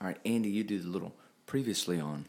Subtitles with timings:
[0.00, 1.14] All right, Andy, you do the little
[1.46, 2.26] previously on.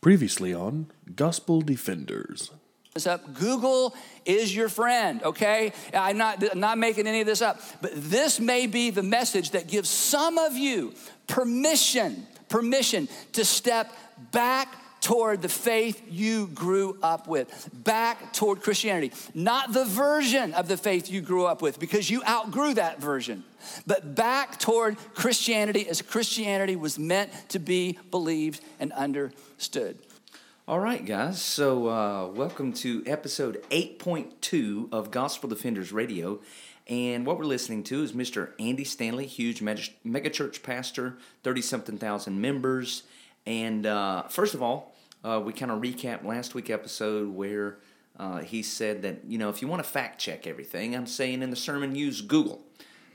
[0.00, 0.86] Previously on
[1.16, 2.50] Gospel Defenders.
[2.94, 3.34] this up.
[3.34, 3.94] Google
[4.24, 5.72] is your friend, okay?
[5.92, 9.50] I'm not, I'm not making any of this up, but this may be the message
[9.50, 10.94] that gives some of you
[11.26, 13.92] permission, permission to step
[14.30, 14.68] back
[15.00, 19.12] toward the faith you grew up with, back toward Christianity.
[19.34, 23.44] Not the version of the faith you grew up with, because you outgrew that version,
[23.86, 29.98] but back toward Christianity as Christianity was meant to be believed and understood.
[30.66, 31.40] All right, guys.
[31.40, 36.40] So, uh, welcome to episode 8.2 of Gospel Defenders Radio.
[36.86, 38.50] And what we're listening to is Mr.
[38.58, 43.04] Andy Stanley, huge meg- megachurch pastor, 30 something thousand members.
[43.46, 44.94] And uh, first of all,
[45.24, 47.78] uh, we kind of recapped last week episode where
[48.18, 51.42] uh, he said that, you know, if you want to fact check everything, I'm saying
[51.42, 52.62] in the sermon, use Google.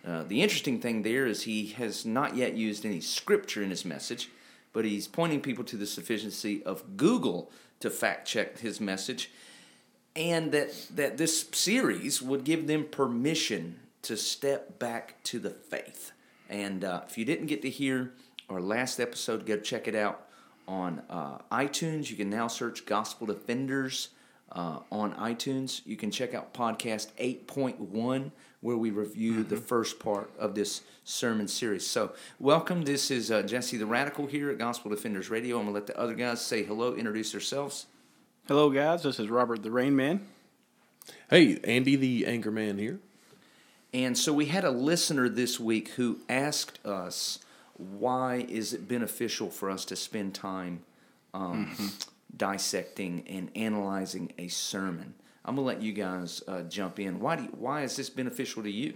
[0.05, 3.85] Uh, the interesting thing there is he has not yet used any scripture in his
[3.85, 4.29] message,
[4.73, 9.31] but he's pointing people to the sufficiency of Google to fact check his message,
[10.15, 16.11] and that, that this series would give them permission to step back to the faith.
[16.49, 18.13] And uh, if you didn't get to hear
[18.49, 20.27] our last episode, go check it out
[20.67, 22.09] on uh, iTunes.
[22.09, 24.09] You can now search Gospel Defenders
[24.51, 25.81] uh, on iTunes.
[25.85, 31.47] You can check out podcast 8.1, where we review the first part of this sermon
[31.47, 31.85] series.
[31.85, 32.83] So, welcome.
[32.83, 35.57] This is uh, Jesse the Radical here at Gospel Defenders Radio.
[35.57, 37.87] I'm going to let the other guys say hello, introduce themselves.
[38.47, 39.03] Hello, guys.
[39.03, 40.25] This is Robert the Rain Man.
[41.29, 42.99] Hey, Andy the Anchor Man here.
[43.93, 47.39] And so we had a listener this week who asked us,
[47.77, 50.81] why is it beneficial for us to spend time
[51.33, 51.75] um,
[52.35, 55.15] dissecting and analyzing a sermon?
[55.45, 57.19] I'm gonna let you guys uh, jump in.
[57.19, 58.95] Why do you, why is this beneficial to you?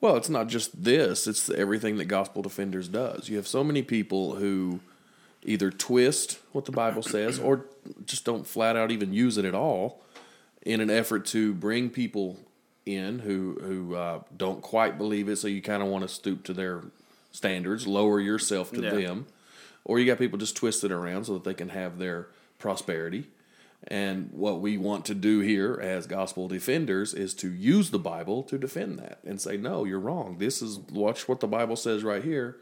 [0.00, 3.28] Well, it's not just this, it's everything that Gospel Defenders does.
[3.28, 4.80] You have so many people who
[5.42, 7.66] either twist what the Bible says or
[8.04, 10.02] just don't flat out even use it at all
[10.62, 12.38] in an effort to bring people
[12.86, 16.42] in who who uh, don't quite believe it so you kind of want to stoop
[16.44, 16.82] to their
[17.30, 18.94] standards, lower yourself to Yeah.
[18.94, 19.26] them.
[19.84, 22.28] Or you got people just twisted around so that they can have their
[22.58, 23.28] prosperity.
[23.86, 28.42] And what we want to do here as gospel defenders is to use the Bible
[28.44, 30.36] to defend that and say, no, you're wrong.
[30.38, 32.56] This is watch what the Bible says right here,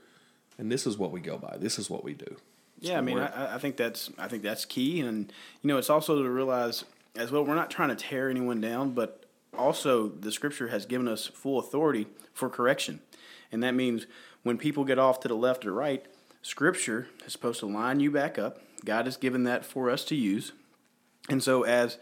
[0.58, 1.56] and this is what we go by.
[1.58, 2.36] This is what we do.
[2.80, 5.32] Yeah, I mean, I, I think that's I think that's key, and
[5.62, 6.84] you know, it's also to realize
[7.16, 7.42] as well.
[7.44, 9.24] We're not trying to tear anyone down, but
[9.56, 13.00] also the Scripture has given us full authority for correction,
[13.50, 14.06] and that means
[14.42, 16.04] when people get off to the left or right,
[16.42, 18.60] Scripture is supposed to line you back up.
[18.84, 20.52] God has given that for us to use,
[21.28, 21.98] and so as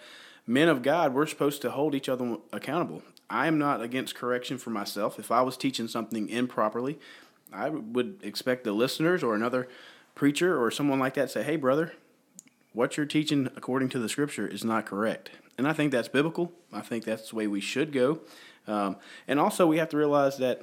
[0.46, 3.02] men of God, we're supposed to hold each other accountable.
[3.30, 5.18] I am not against correction for myself.
[5.18, 6.98] If I was teaching something improperly,
[7.52, 9.68] I would expect the listeners or another
[10.14, 11.94] preacher or someone like that to say, "Hey, brother,
[12.72, 16.52] what you're teaching according to the scripture is not correct." And I think that's biblical.
[16.72, 18.20] I think that's the way we should go.
[18.66, 18.96] Um,
[19.28, 20.60] and also, we have to realize that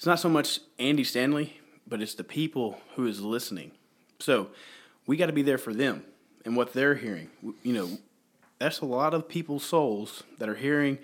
[0.00, 3.72] it's not so much Andy Stanley, but it's the people who is listening.
[4.18, 4.48] So
[5.06, 6.04] we got to be there for them
[6.46, 7.28] and what they're hearing.
[7.62, 7.98] You know,
[8.58, 10.96] that's a lot of people's souls that are hearing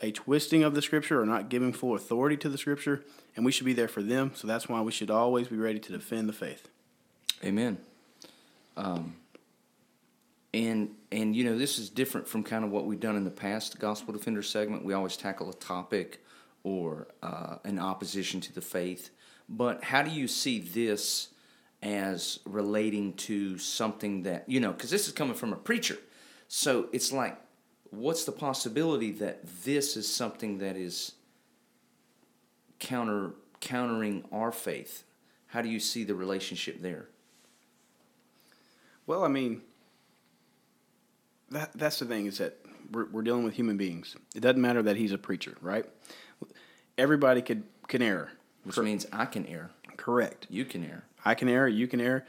[0.00, 3.02] a twisting of the scripture or not giving full authority to the scripture,
[3.34, 4.30] and we should be there for them.
[4.36, 6.68] So that's why we should always be ready to defend the faith.
[7.42, 7.78] Amen.
[8.76, 9.16] Um,
[10.52, 13.32] and and you know this is different from kind of what we've done in the
[13.32, 14.84] past gospel defender segment.
[14.84, 16.23] We always tackle a topic
[16.64, 19.10] or uh, an opposition to the faith.
[19.48, 21.28] But how do you see this
[21.82, 24.72] as relating to something that you know?
[24.72, 25.98] Because this is coming from a preacher,
[26.48, 27.38] so it's like,
[27.90, 31.12] what's the possibility that this is something that is
[32.80, 35.04] counter countering our faith?
[35.48, 37.06] How do you see the relationship there?
[39.06, 39.60] Well, I mean,
[41.50, 42.58] that that's the thing is that
[42.90, 44.16] we're, we're dealing with human beings.
[44.34, 45.86] It doesn't matter that he's a preacher, right?
[46.96, 48.32] Everybody could can err.
[48.64, 49.70] Which means I can err.
[49.96, 50.46] Correct.
[50.48, 51.04] You can err.
[51.24, 52.26] I can err, you can err.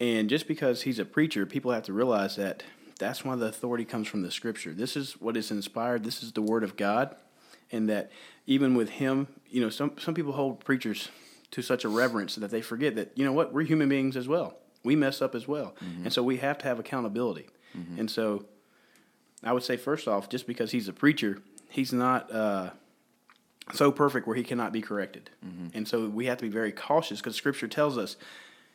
[0.00, 2.62] And just because he's a preacher, people have to realize that
[2.98, 4.72] that's why the authority comes from the scripture.
[4.72, 7.16] This is what is inspired, this is the word of God.
[7.70, 8.10] And that
[8.46, 11.08] even with him, you know, some, some people hold preachers
[11.52, 14.28] to such a reverence that they forget that, you know what, we're human beings as
[14.28, 14.56] well.
[14.84, 15.74] We mess up as well.
[16.04, 17.48] And so we have to have accountability.
[17.98, 18.44] And so
[19.42, 21.38] I would say, first off, just because he's a preacher,
[21.70, 22.70] he's not uh,
[23.72, 25.30] so perfect where he cannot be corrected.
[25.44, 25.68] Mm-hmm.
[25.74, 28.16] And so we have to be very cautious because Scripture tells us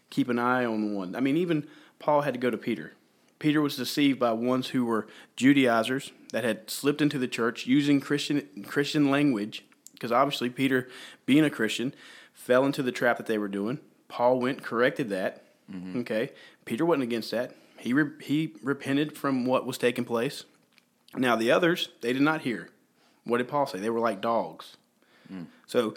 [0.09, 1.15] keep an eye on one.
[1.15, 1.67] I mean, even
[1.99, 2.93] Paul had to go to Peter.
[3.39, 7.99] Peter was deceived by ones who were Judaizers that had slipped into the church using
[7.99, 9.63] Christian Christian language,
[9.93, 10.87] because obviously Peter,
[11.25, 11.93] being a Christian,
[12.33, 13.79] fell into the trap that they were doing.
[14.07, 15.43] Paul went corrected that.
[15.71, 15.99] Mm-hmm.
[15.99, 16.31] Okay,
[16.65, 17.53] Peter wasn't against that.
[17.77, 20.45] He re- he repented from what was taking place.
[21.15, 22.69] Now the others they did not hear.
[23.27, 23.79] What did Paul say?
[23.79, 24.77] They were like dogs.
[25.65, 25.95] So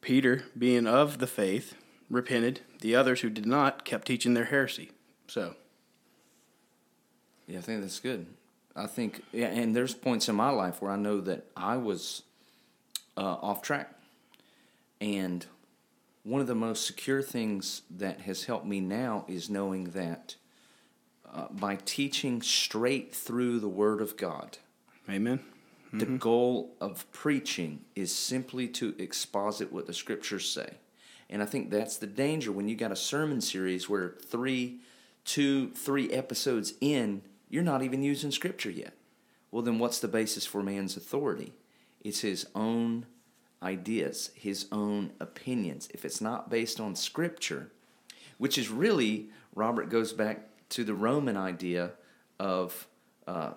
[0.00, 1.74] Peter, being of the faith,
[2.08, 2.60] repented.
[2.80, 4.90] The others who did not kept teaching their heresy.
[5.26, 5.54] So
[7.46, 8.26] Yeah, I think that's good.
[8.76, 12.22] I think, yeah, and there's points in my life where I know that I was
[13.16, 13.92] uh, off track.
[15.00, 15.44] And
[16.22, 20.36] one of the most secure things that has helped me now is knowing that
[21.32, 24.58] uh, by teaching straight through the Word of God,
[25.08, 25.40] Amen.
[25.92, 30.74] The goal of preaching is simply to exposit what the scriptures say.
[31.28, 34.80] And I think that's the danger when you got a sermon series where three,
[35.24, 38.94] two, three episodes in, you're not even using scripture yet.
[39.50, 41.52] Well, then what's the basis for man's authority?
[42.02, 43.06] It's his own
[43.62, 45.88] ideas, his own opinions.
[45.92, 47.70] If it's not based on scripture,
[48.38, 51.92] which is really, Robert goes back to the Roman idea
[52.38, 52.86] of
[53.26, 53.52] uh,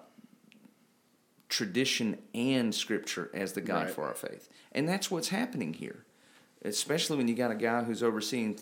[1.54, 3.94] tradition and scripture as the guide Right.
[3.94, 4.50] for our faith.
[4.72, 6.04] And that's what's happening here,
[6.66, 8.58] especially when you got a guy who's overseeing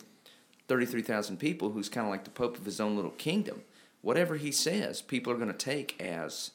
[0.68, 3.62] 33,000 people who's kind of like the pope of his own little kingdom.
[4.02, 6.50] Whatever he says, people are going to take as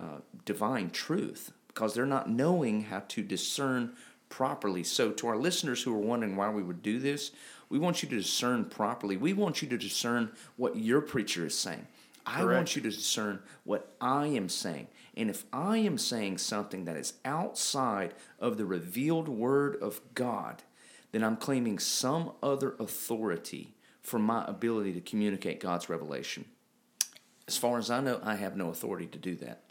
[0.00, 3.92] uh, divine truth because they're not knowing how to discern
[4.30, 4.82] properly.
[4.84, 7.30] So, to our listeners who are wondering why we would do this,
[7.68, 9.18] we want you to discern properly.
[9.18, 11.86] We want you to discern what your preacher is saying.
[12.24, 14.86] I want you to discern what I am saying.
[15.18, 20.62] And if I am saying something that is outside of the revealed word of God,
[21.10, 26.44] then I'm claiming some other authority for my ability to communicate God's revelation.
[27.48, 29.64] As far as I know, I have no authority to do that.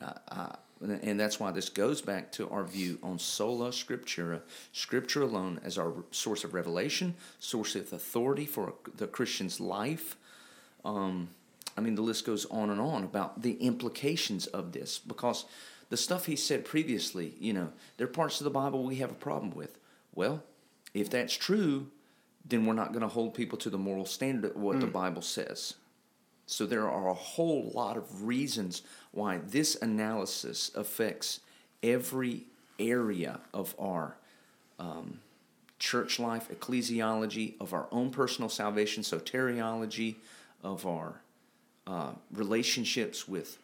[0.00, 0.56] Uh, uh,
[1.02, 4.40] and that's why this goes back to our view on sola scriptura,
[4.72, 10.16] scripture alone as our source of revelation, source of authority for the Christian's life.
[10.84, 11.28] Um,
[11.78, 15.44] I mean, the list goes on and on about the implications of this because
[15.90, 19.12] the stuff he said previously, you know, there are parts of the Bible we have
[19.12, 19.78] a problem with.
[20.12, 20.42] Well,
[20.92, 21.86] if that's true,
[22.44, 25.22] then we're not going to hold people to the moral standard of what the Bible
[25.22, 25.74] says.
[26.46, 28.82] So there are a whole lot of reasons
[29.12, 31.40] why this analysis affects
[31.80, 32.46] every
[32.80, 34.16] area of our
[34.80, 35.20] um,
[35.78, 40.16] church life, ecclesiology, of our own personal salvation, soteriology,
[40.64, 41.20] of our
[41.88, 43.58] uh, relationships with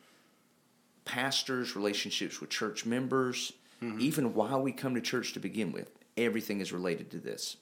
[1.04, 3.52] pastors, relationships with church members,
[4.00, 5.90] even why we come to church to begin with.
[6.16, 7.58] Everything is related to this.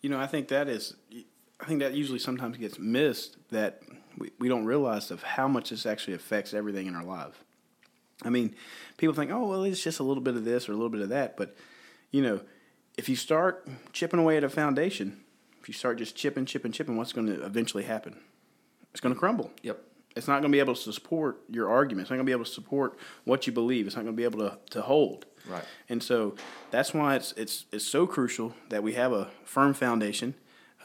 [0.00, 0.94] You know, I think that is,
[1.60, 3.82] I think that usually sometimes gets missed that
[4.16, 7.44] we, we don't realize of how much this actually affects everything in our life.
[8.24, 8.54] I mean,
[8.96, 11.02] people think, oh, well, it's just a little bit of this or a little bit
[11.02, 11.36] of that.
[11.36, 11.54] But,
[12.10, 12.40] you know,
[12.96, 15.20] if you start chipping away at a foundation,
[15.60, 18.16] if you start just chipping, chipping, chipping, what's going to eventually happen?
[18.92, 19.50] It's going to crumble.
[19.62, 19.78] Yep.
[20.14, 22.04] It's not going to be able to support your argument.
[22.04, 23.86] It's not going to be able to support what you believe.
[23.86, 25.24] It's not going to be able to, to hold.
[25.48, 25.64] Right.
[25.88, 26.34] And so
[26.70, 30.34] that's why it's it's it's so crucial that we have a firm foundation.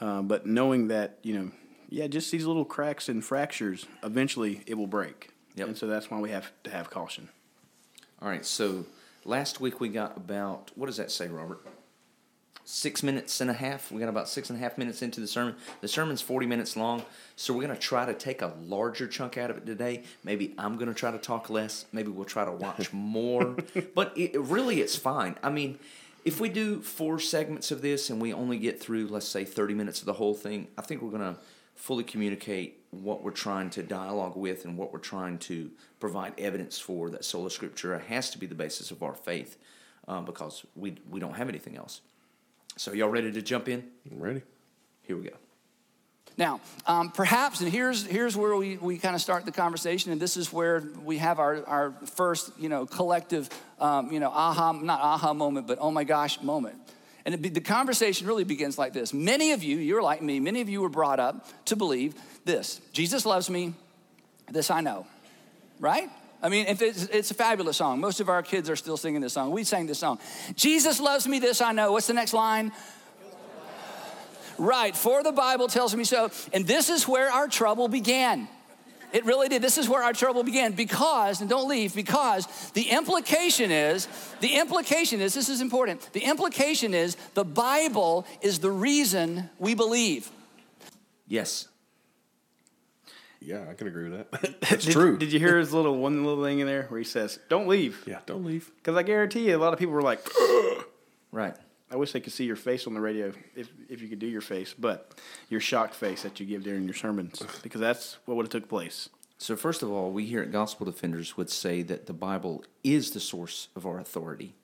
[0.00, 1.50] Uh, but knowing that you know,
[1.88, 5.30] yeah, just these little cracks and fractures, eventually it will break.
[5.56, 5.68] Yep.
[5.68, 7.28] And so that's why we have to have caution.
[8.20, 8.84] All right, so
[9.24, 11.64] last week we got about, what does that say, Robert?
[12.70, 13.90] Six minutes and a half.
[13.90, 15.54] We got about six and a half minutes into the sermon.
[15.80, 17.02] The sermon's 40 minutes long,
[17.34, 20.02] so we're going to try to take a larger chunk out of it today.
[20.22, 21.86] Maybe I'm going to try to talk less.
[21.92, 23.56] Maybe we'll try to watch more.
[23.94, 25.36] but it, really, it's fine.
[25.42, 25.78] I mean,
[26.26, 29.72] if we do four segments of this and we only get through, let's say, 30
[29.72, 31.40] minutes of the whole thing, I think we're going to
[31.74, 36.78] fully communicate what we're trying to dialogue with and what we're trying to provide evidence
[36.78, 39.56] for that sola scriptura has to be the basis of our faith
[40.06, 42.02] uh, because we, we don't have anything else.
[42.78, 43.82] So, y'all ready to jump in?
[44.08, 44.40] I'm ready.
[45.02, 45.36] Here we go.
[46.36, 50.20] Now, um, perhaps, and here's, here's where we, we kind of start the conversation, and
[50.20, 54.70] this is where we have our, our first, you know, collective, um, you know, aha,
[54.70, 56.76] not aha moment, but oh my gosh moment.
[57.24, 59.12] And it be, the conversation really begins like this.
[59.12, 62.80] Many of you, you're like me, many of you were brought up to believe this
[62.92, 63.74] Jesus loves me,
[64.48, 65.04] this I know,
[65.80, 66.08] right?
[66.42, 68.00] I mean, if it's, it's a fabulous song.
[68.00, 69.50] Most of our kids are still singing this song.
[69.50, 70.18] We sang this song.
[70.54, 71.92] Jesus loves me, this I know.
[71.92, 72.72] What's the next line?
[74.56, 76.30] Right, for the Bible tells me so.
[76.52, 78.48] And this is where our trouble began.
[79.12, 79.62] It really did.
[79.62, 84.06] This is where our trouble began because, and don't leave, because the implication is,
[84.40, 86.12] the implication is, this is important.
[86.12, 90.30] The implication is the Bible is the reason we believe.
[91.26, 91.68] Yes.
[93.40, 94.54] Yeah, I can agree with that.
[94.72, 95.16] It's did, true.
[95.16, 98.02] Did you hear his little one little thing in there where he says, "Don't leave,"
[98.06, 98.70] yeah, don't leave.
[98.76, 100.20] because I guarantee you, a lot of people were like,
[101.32, 101.54] Right.
[101.90, 104.26] I wish they could see your face on the radio if if you could do
[104.26, 105.18] your face, but
[105.48, 108.68] your shocked face that you give during your sermons because that's what would have took
[108.68, 109.08] place.
[109.38, 113.12] So, first of all, we here at Gospel Defenders would say that the Bible is
[113.12, 114.54] the source of our authority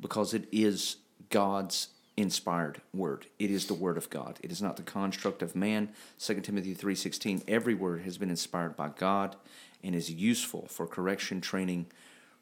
[0.00, 0.96] because it is
[1.30, 3.26] God's inspired word.
[3.38, 4.38] It is the word of God.
[4.42, 5.90] It is not the construct of man.
[6.18, 9.36] 2 Timothy 3:16 every word has been inspired by God
[9.84, 11.86] and is useful for correction, training,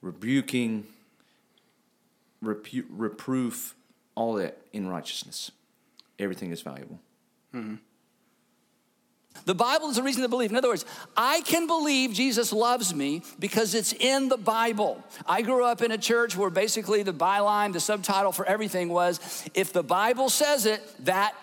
[0.01, 0.87] rebuking,
[2.43, 3.75] repu- reproof,
[4.15, 5.51] all that in righteousness.
[6.19, 6.99] Everything is valuable.
[7.55, 7.77] Mm-hmm.
[9.45, 10.51] The Bible is a reason to believe.
[10.51, 10.85] In other words,
[11.17, 15.03] I can believe Jesus loves me because it's in the Bible.
[15.27, 19.49] I grew up in a church where basically the byline, the subtitle for everything was
[19.55, 21.35] if the Bible says it, that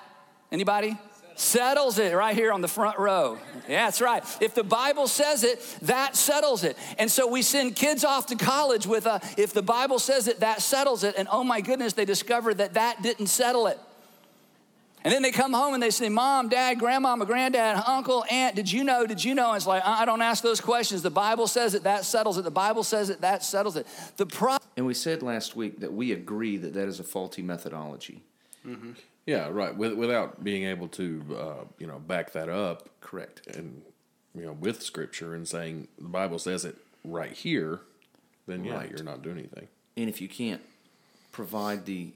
[0.51, 0.97] anybody
[1.35, 3.37] settles it right here on the front row.
[3.67, 4.23] Yeah, that's right.
[4.41, 6.77] If the Bible says it, that settles it.
[6.97, 10.41] And so we send kids off to college with a if the Bible says it,
[10.41, 11.15] that settles it.
[11.17, 13.79] And oh my goodness, they discover that that didn't settle it.
[15.03, 18.71] And then they come home and they say, Mom, Dad, Grandmama, Granddad, Uncle, Aunt, did
[18.71, 19.05] you know?
[19.05, 19.49] Did you know?
[19.49, 21.01] And it's like, I don't ask those questions.
[21.01, 22.43] The Bible says it, that settles it.
[22.43, 23.85] The Bible says it, that settles it.
[24.15, 27.41] The problem And we said last week that we agree that that is a faulty
[27.41, 28.23] methodology.
[29.25, 29.75] Yeah, right.
[29.75, 33.45] With, without being able to, uh, you know, back that up Correct.
[33.55, 33.81] and
[34.35, 37.81] you know with Scripture and saying the Bible says it right here,
[38.47, 38.89] then yeah, Right.
[38.89, 39.67] you're not doing anything.
[39.97, 40.61] And if you can't
[41.31, 42.11] provide the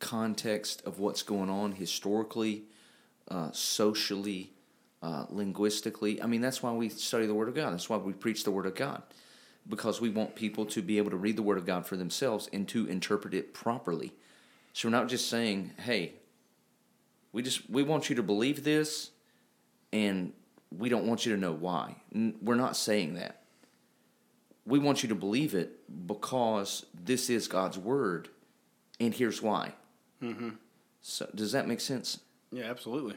[0.00, 2.64] context of what's going on historically,
[3.28, 4.50] uh, socially,
[5.02, 7.72] uh, linguistically, I mean, that's why we study the Word of God.
[7.72, 9.02] That's why we preach the Word of God.
[9.68, 12.48] Because we want people to be able to read the Word of God for themselves
[12.52, 14.12] and to interpret it properly.
[14.72, 16.14] So we're not just saying, hey,
[17.32, 19.10] we just we want you to believe this
[19.92, 20.32] and
[20.76, 21.96] we don't want you to know why.
[22.12, 23.40] We're not saying that
[24.70, 28.28] we want you to believe it because this is God's word,
[28.98, 29.72] and here's why.
[30.22, 30.50] Mm-hmm.
[31.02, 32.20] So, does that make sense?
[32.52, 33.14] Yeah, absolutely.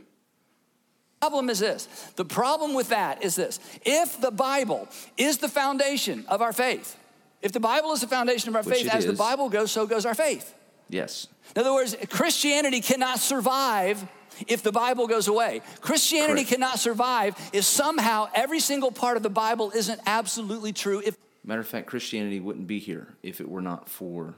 [1.20, 1.86] problem is this.
[2.16, 3.60] The problem with that is this.
[3.84, 6.98] If the Bible is the foundation of our faith,
[7.42, 9.14] if the Bible is the foundation of our Which faith, it as the.
[9.14, 10.54] Bible goes, so goes our faith.
[10.90, 11.28] Yes.
[11.56, 14.06] In other words, Christianity cannot survive
[14.48, 15.62] if the Bible goes away.
[15.82, 16.50] Christianity Correct.
[16.50, 21.02] cannot survive if somehow every single part of the Bible isn't absolutely true.
[21.06, 24.36] If Matter of fact, Christianity wouldn't be here if it were not for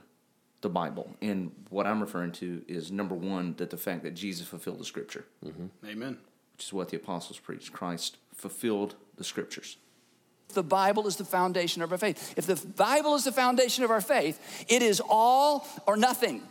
[0.60, 1.14] the Bible.
[1.20, 4.84] And what I'm referring to is number one, that the fact that Jesus fulfilled the
[4.84, 5.66] scripture, mm-hmm.
[5.86, 6.18] Amen.
[6.54, 7.72] which is what the apostles preached.
[7.72, 9.76] Christ fulfilled the scriptures.
[10.54, 12.34] the Bible is the foundation of our faith.
[12.36, 16.42] If the Bible is the foundation of our faith, it is all or nothing.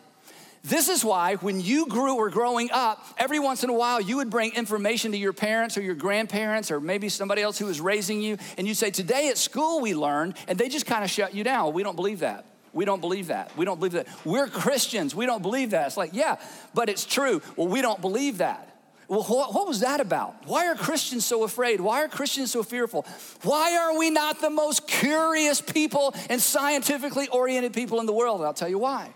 [0.64, 4.18] This is why when you grew or growing up, every once in a while you
[4.18, 7.80] would bring information to your parents or your grandparents or maybe somebody else who was
[7.80, 11.10] raising you, and you'd say, Today at school we learned, and they just kind of
[11.12, 11.74] shut you down.
[11.74, 12.46] We don't believe that.
[12.76, 13.56] We don't believe that.
[13.58, 14.08] We don't believe that.
[14.26, 15.16] We're Christians.
[15.16, 15.88] We don't believe that.
[15.88, 16.36] It's like, yeah,
[16.74, 17.42] but it's true.
[17.56, 18.70] Well, we don't believe that.
[19.08, 20.46] Well, what, what was that about?
[20.46, 21.80] Why are Christians so afraid?
[21.80, 23.06] Why are Christians so fearful?
[23.44, 28.42] Why are we not the most curious people and scientifically oriented people in the world?
[28.42, 29.14] And I'll tell you why.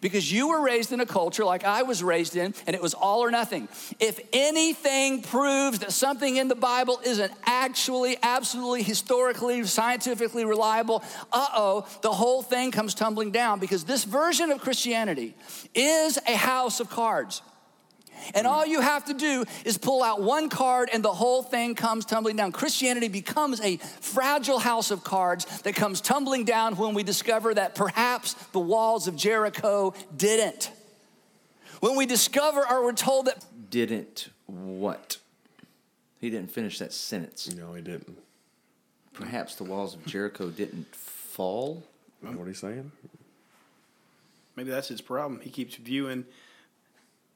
[0.00, 2.94] Because you were raised in a culture like I was raised in, and it was
[2.94, 3.68] all or nothing.
[3.98, 11.02] If anything proves that something in the Bible isn't actually, absolutely, historically, scientifically reliable,
[11.32, 15.34] uh oh, the whole thing comes tumbling down because this version of Christianity
[15.74, 17.42] is a house of cards.
[18.34, 21.74] And all you have to do is pull out one card and the whole thing
[21.74, 22.52] comes tumbling down.
[22.52, 27.74] Christianity becomes a fragile house of cards that comes tumbling down when we discover that
[27.74, 30.70] perhaps the walls of Jericho didn't.
[31.80, 35.18] When we discover or we're told that Didn't what?
[36.20, 37.52] He didn't finish that sentence.
[37.54, 38.18] No, he didn't.
[39.14, 41.82] Perhaps the walls of Jericho didn't fall.
[42.20, 42.92] What are you saying?
[44.56, 45.40] Maybe that's his problem.
[45.40, 46.26] He keeps viewing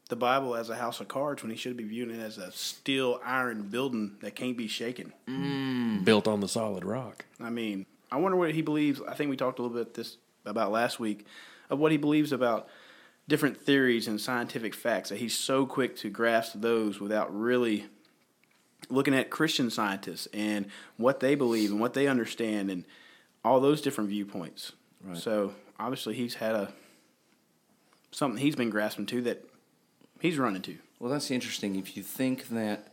[0.09, 2.53] the Bible as a house of cards when he should be viewing it as a
[2.53, 5.13] steel iron building that can't be shaken.
[5.29, 6.05] Mm.
[6.05, 7.25] Built on the solid rock.
[7.41, 9.01] I mean, I wonder what he believes.
[9.09, 11.27] I think we talked a little bit this about last week
[11.71, 12.69] of what he believes about
[13.27, 17.87] different theories and scientific facts that he's so quick to grasp those without really
[18.91, 20.67] looking at Christian scientists and
[20.99, 22.85] what they believe and what they understand and
[23.43, 24.73] all those different viewpoints.
[25.03, 25.17] Right.
[25.17, 26.73] So obviously he's had a
[28.11, 29.45] something he's been grasping to that
[30.21, 30.77] he's running to.
[30.99, 31.77] Well, that's interesting.
[31.77, 32.89] If you think that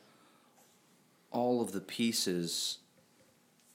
[1.31, 2.79] all of the pieces,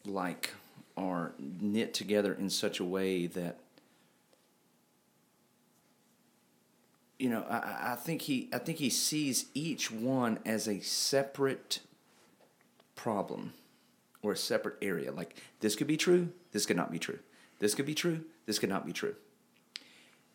[0.04, 0.50] like,
[0.96, 3.58] are knit together in such a way that,
[7.18, 10.80] you know, I- I, I think he, I think he sees each one as a
[10.80, 11.80] separate
[12.94, 13.52] problem
[14.22, 15.12] or a separate area.
[15.12, 17.18] Like this could be true, this could not be true.
[17.58, 19.14] This could be true, this could not be true.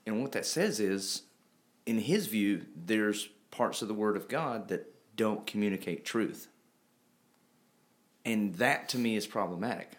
[0.05, 1.23] And what that says is,
[1.91, 6.47] in his view, there's parts of the Word of God that don't communicate truth.
[8.23, 9.97] And that to me is problematic.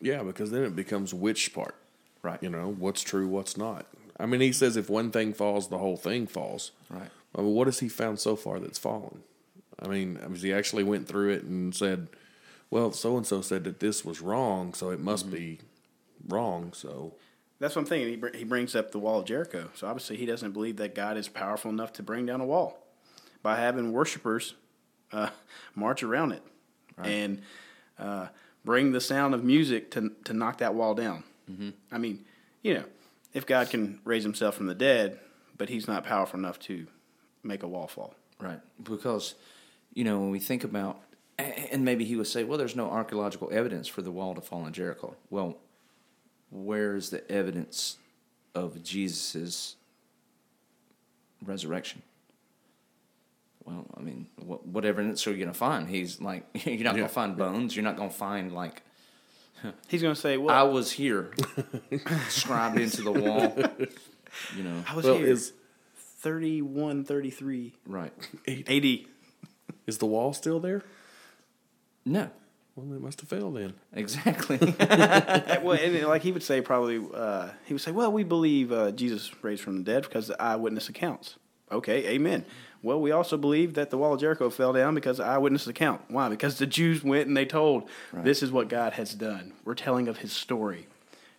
[0.00, 1.74] Yeah, because then it becomes which part.
[2.22, 2.42] Right.
[2.42, 3.84] You know, what's true, what's not.
[4.18, 6.70] I mean, he says if one thing falls, the whole thing falls.
[6.88, 7.10] Right.
[7.36, 9.24] I mean, what has he found so far that's fallen?
[9.78, 12.08] I mean, he actually went through it and said,
[12.70, 15.36] well, so and so said that this was wrong, so it must mm-hmm.
[15.36, 15.58] be
[16.26, 16.72] wrong.
[16.72, 17.12] So,
[17.58, 18.08] That's what I'm thinking.
[18.08, 19.70] He, br- he brings up the wall of Jericho.
[19.74, 22.78] So obviously, he doesn't believe that God is powerful enough to bring down a wall
[23.42, 24.54] by having worshipers
[25.12, 25.30] uh,
[25.74, 26.42] march around it
[26.98, 27.42] and
[27.98, 28.28] uh,
[28.64, 31.24] bring the sound of music to to knock that wall down.
[31.50, 31.70] Mm-hmm.
[31.92, 32.24] I mean,
[32.62, 32.84] you know,
[33.32, 35.18] if God can raise Himself from the dead,
[35.56, 36.86] but He's not powerful enough to
[37.42, 38.14] make a wall fall.
[38.40, 38.60] Right.
[38.82, 39.34] Because,
[39.92, 41.00] you know, when we think about,
[41.38, 44.66] and maybe he would say, well, there's no archaeological evidence for the wall to fall
[44.66, 45.16] in Jericho.
[45.30, 45.56] Well,
[46.54, 47.98] where's the evidence
[48.54, 49.76] of Jesus'
[51.44, 52.02] resurrection?
[53.64, 55.88] Well, I mean, what, what evidence are you going to find?
[55.88, 57.74] He's like, you're not going to find bones.
[57.74, 58.82] You're not going to find, like,
[59.88, 61.30] He's going to say, "Well, I was here,
[62.28, 63.56] scribed into the wall.
[64.56, 65.52] You know, I was well, here." is
[65.96, 68.12] 31, 33 right.
[68.46, 68.84] AD.
[69.86, 70.82] is the wall still there?
[72.04, 72.30] No,
[72.76, 73.74] Well, it must have failed then.
[73.92, 74.58] exactly.
[75.62, 78.90] Well, and like he would say, probably uh, he would say, "Well, we believe uh,
[78.90, 81.36] Jesus raised from the dead because the eyewitness accounts."
[81.72, 82.44] Okay, amen.
[82.82, 86.02] Well, we also believe that the wall of Jericho fell down because the eyewitness account.
[86.08, 86.28] Why?
[86.28, 90.06] Because the Jews went and they told, "This is what God has done." We're telling
[90.08, 90.86] of His story.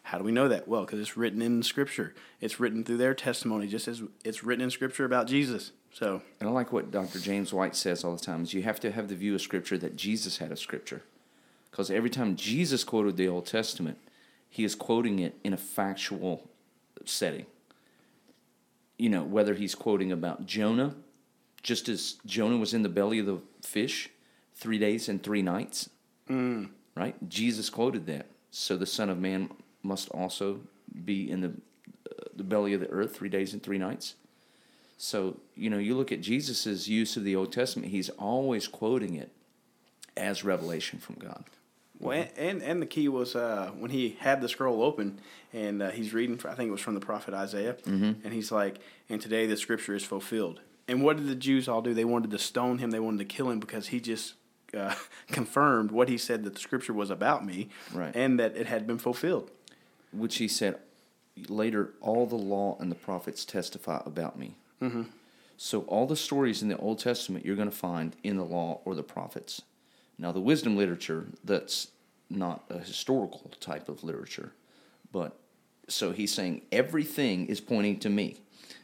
[0.04, 0.68] How do we know that?
[0.68, 2.14] Well, because it's written in Scripture.
[2.40, 5.72] It's written through their testimony, just as it's written in Scripture about Jesus.
[5.92, 7.20] So, And I like what Dr.
[7.20, 9.78] James White says all the time is you have to have the view of Scripture
[9.80, 11.04] that Jesus had a Scripture.
[11.76, 13.98] Because every time Jesus quoted the Old Testament,
[14.50, 16.50] he is quoting it in a factual
[17.04, 17.48] setting.
[18.98, 20.96] You know, whether he's quoting about Jonah,
[21.64, 24.10] just as Jonah was in the belly of the fish
[24.56, 25.90] three days and three nights,
[26.96, 27.16] right?
[27.28, 28.28] Jesus quoted that.
[28.52, 29.50] So the Son of Man
[29.84, 30.62] must also
[31.04, 31.50] be in the,
[32.10, 34.16] uh, the belly of the earth three days and three nights.
[34.98, 39.16] So, you know, you look at Jesus' use of the Old Testament, he's always quoting
[39.16, 39.34] it
[40.16, 41.44] as revelation from God.
[42.00, 45.20] Well, and, and and the key was uh, when he had the scroll open
[45.54, 46.40] and uh, he's reading.
[46.46, 48.80] I think it was from the prophet Isaiah, and he's like,
[49.10, 51.94] "And today the scripture is fulfilled." And what did the Jews all do?
[51.94, 52.92] They wanted to stone him.
[52.92, 54.36] They wanted to kill him because he just
[54.78, 54.94] uh,
[55.32, 58.16] confirmed what he said that the scripture was about me, Right.
[58.16, 59.50] and that it had been fulfilled.
[60.12, 60.78] Which he said
[61.50, 64.56] later, all the law and the prophets testify about me.
[64.82, 65.04] Mm-hmm.
[65.58, 68.82] So, all the stories in the Old Testament you're going to find in the law
[68.86, 69.62] or the prophets.
[70.18, 71.90] Now, the wisdom literature, that's
[72.30, 74.52] not a historical type of literature,
[75.12, 75.38] but
[75.88, 78.38] so he's saying everything is pointing to me,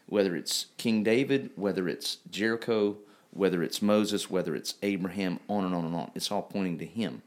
[0.07, 2.97] whether it's King David, whether it's Jericho,
[3.31, 6.11] whether it's Moses, whether it's Abraham, on and on and on.
[6.15, 7.21] It's all pointing to him.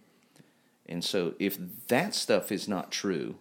[0.87, 3.37] And so, if that stuff is not true,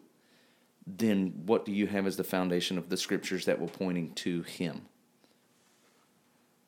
[0.88, 4.43] then what do you have as the foundation of the scriptures that were pointing to
[4.43, 4.84] him?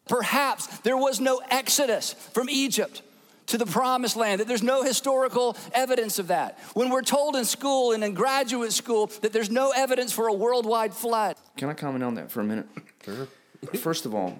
[0.08, 3.02] Perhaps there was no exodus from Egypt
[3.48, 6.58] to the promised land, that there's no historical evidence of that.
[6.74, 10.34] When we're told in school and in graduate school that there's no evidence for a
[10.34, 11.36] worldwide flood.
[11.58, 12.68] Can I comment on that for a minute?
[13.04, 13.28] Sure.
[13.76, 14.38] First of all,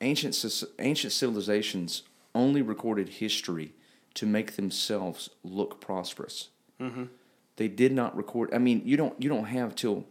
[0.00, 0.36] ancient
[0.78, 2.02] ancient civilizations
[2.34, 3.72] only recorded history
[4.14, 6.48] to make themselves look prosperous.
[7.56, 8.52] They did not record.
[8.52, 10.06] I mean, you don't you don't have till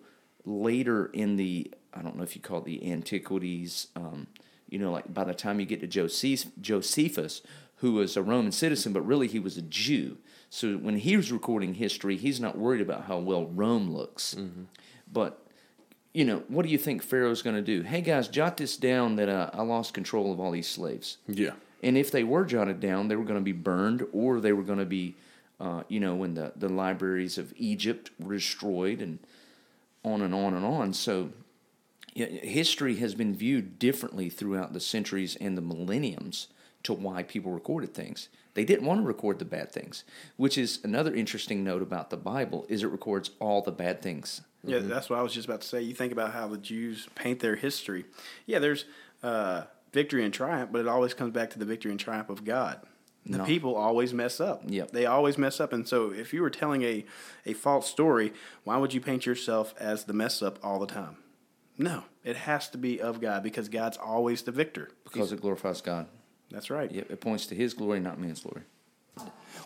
[0.46, 3.88] later in the I don't know if you call it the antiquities.
[3.96, 4.28] Um,
[4.70, 7.42] you know, like by the time you get to Joseph, Josephus,
[7.82, 10.18] who was a Roman citizen, but really he was a Jew.
[10.50, 14.36] So when he was recording history, he's not worried about how well Rome looks.
[15.12, 15.44] But
[16.14, 17.82] you know, what do you think Pharaoh's going to do?
[17.82, 21.18] Hey guys, jot this down that uh, I lost control of all these slaves.
[21.28, 21.54] Yeah.
[21.82, 24.62] And if they were jotted down, they were going to be burned, or they were
[24.62, 25.16] going to be,
[25.60, 29.18] uh, you know, when the, the libraries of Egypt were destroyed, and
[30.04, 30.94] on and on and on.
[30.94, 31.32] So,
[32.14, 36.50] history has been viewed differently throughout the centuries and the millenniums
[36.84, 38.30] to why people recorded things.
[38.54, 40.04] They didn't want to record the bad things,
[40.36, 44.42] which is another interesting note about the Bible is it records all the bad things.
[44.64, 45.82] Yeah, that's what I was just about to say.
[45.82, 48.06] You think about how the Jews paint their history.
[48.46, 48.86] Yeah, there's
[49.24, 49.64] uh,
[49.94, 52.82] victory and triumph, but it always comes back to the victory and triumph of God.
[53.26, 53.46] The No.
[53.46, 54.64] people always mess up.
[54.68, 54.92] Yep.
[54.92, 55.74] They always mess up.
[55.74, 57.06] And so if you were telling a,
[57.46, 61.18] a false story, why would you paint yourself as the mess up all the time?
[61.78, 64.90] No, it has to be of God because God's always the victor.
[65.04, 66.08] Because it glorifies God.
[66.52, 66.92] That's right.
[66.92, 68.62] Yep, it points to His glory, not man's glory.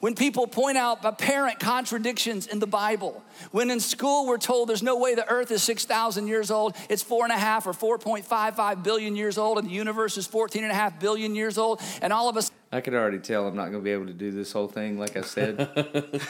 [0.02, 4.84] when people point out apparent contradictions in the Bible, when in school we're told there's
[4.84, 8.84] no way the earth is 6,000 years old, it's four and a half or 4.55
[8.84, 12.14] billion years old, and the universe is 14 and a half billion years old, and
[12.14, 12.52] all of us.
[12.72, 15.00] I could already tell I'm not going to be able to do this whole thing,
[15.00, 15.70] like I said.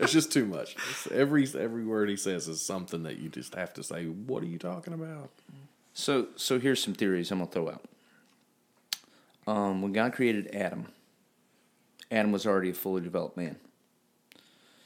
[0.00, 0.76] It's just too much.
[0.90, 4.06] It's every every word he says is something that you just have to say.
[4.06, 5.28] What are you talking about?
[5.92, 7.82] so, so here's some theories I'm going to throw out.
[9.46, 10.86] Um, when God created Adam,
[12.10, 13.56] Adam was already a fully developed man.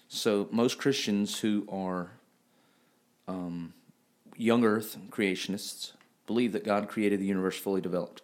[0.08, 2.12] So most Christians who are
[3.26, 3.72] um,
[4.36, 5.92] young Earth creationists
[6.26, 8.22] believe that God created the universe fully developed,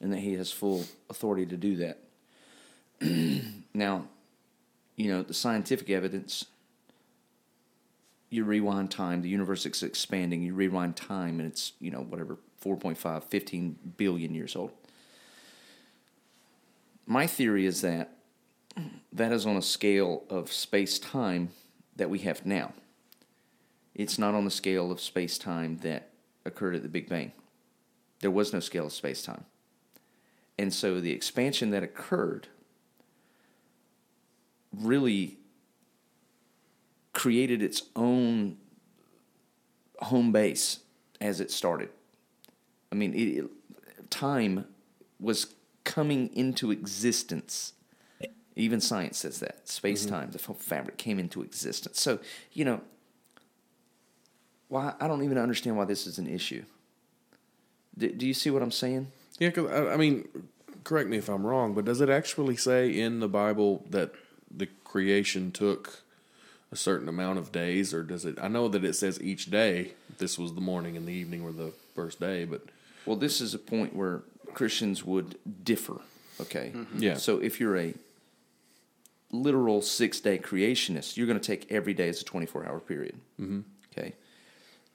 [0.00, 1.98] and that He has full authority to do that.
[3.74, 4.06] now,
[4.96, 6.46] you know the scientific evidence.
[8.28, 10.42] You rewind time, the universe is expanding.
[10.42, 14.72] You rewind time, and it's you know whatever 4.5, 15 billion years old.
[17.10, 18.18] My theory is that
[19.12, 21.48] that is on a scale of space time
[21.96, 22.72] that we have now.
[23.96, 26.10] It's not on the scale of space time that
[26.44, 27.32] occurred at the Big Bang.
[28.20, 29.44] There was no scale of space time.
[30.56, 32.46] And so the expansion that occurred
[34.72, 35.36] really
[37.12, 38.56] created its own
[39.98, 40.78] home base
[41.20, 41.88] as it started.
[42.92, 44.66] I mean, it, time
[45.18, 45.56] was
[45.90, 47.72] coming into existence.
[48.54, 50.14] Even science says that space mm-hmm.
[50.14, 52.00] time, the fabric came into existence.
[52.00, 52.20] So
[52.52, 52.80] you know,
[54.68, 56.64] why I don't even understand why this is an issue.
[57.98, 59.08] Do, do you see what I'm saying?
[59.38, 60.28] Yeah, because I, I mean,
[60.84, 64.12] correct me if I'm wrong, but does it actually say in the Bible that
[64.50, 66.02] the creation took
[66.70, 68.38] a certain amount of days, or does it?
[68.40, 69.92] I know that it says each day.
[70.18, 72.62] This was the morning and the evening were the first day, but
[73.06, 74.22] Well, this is a point where
[74.54, 76.00] Christians would differ.
[76.40, 76.72] Okay.
[76.96, 77.14] Yeah.
[77.14, 77.94] So if you're a
[79.30, 83.20] literal six day creationist, you're going to take every day as a 24 hour period.
[83.40, 83.60] Mm-hmm.
[83.92, 84.14] Okay.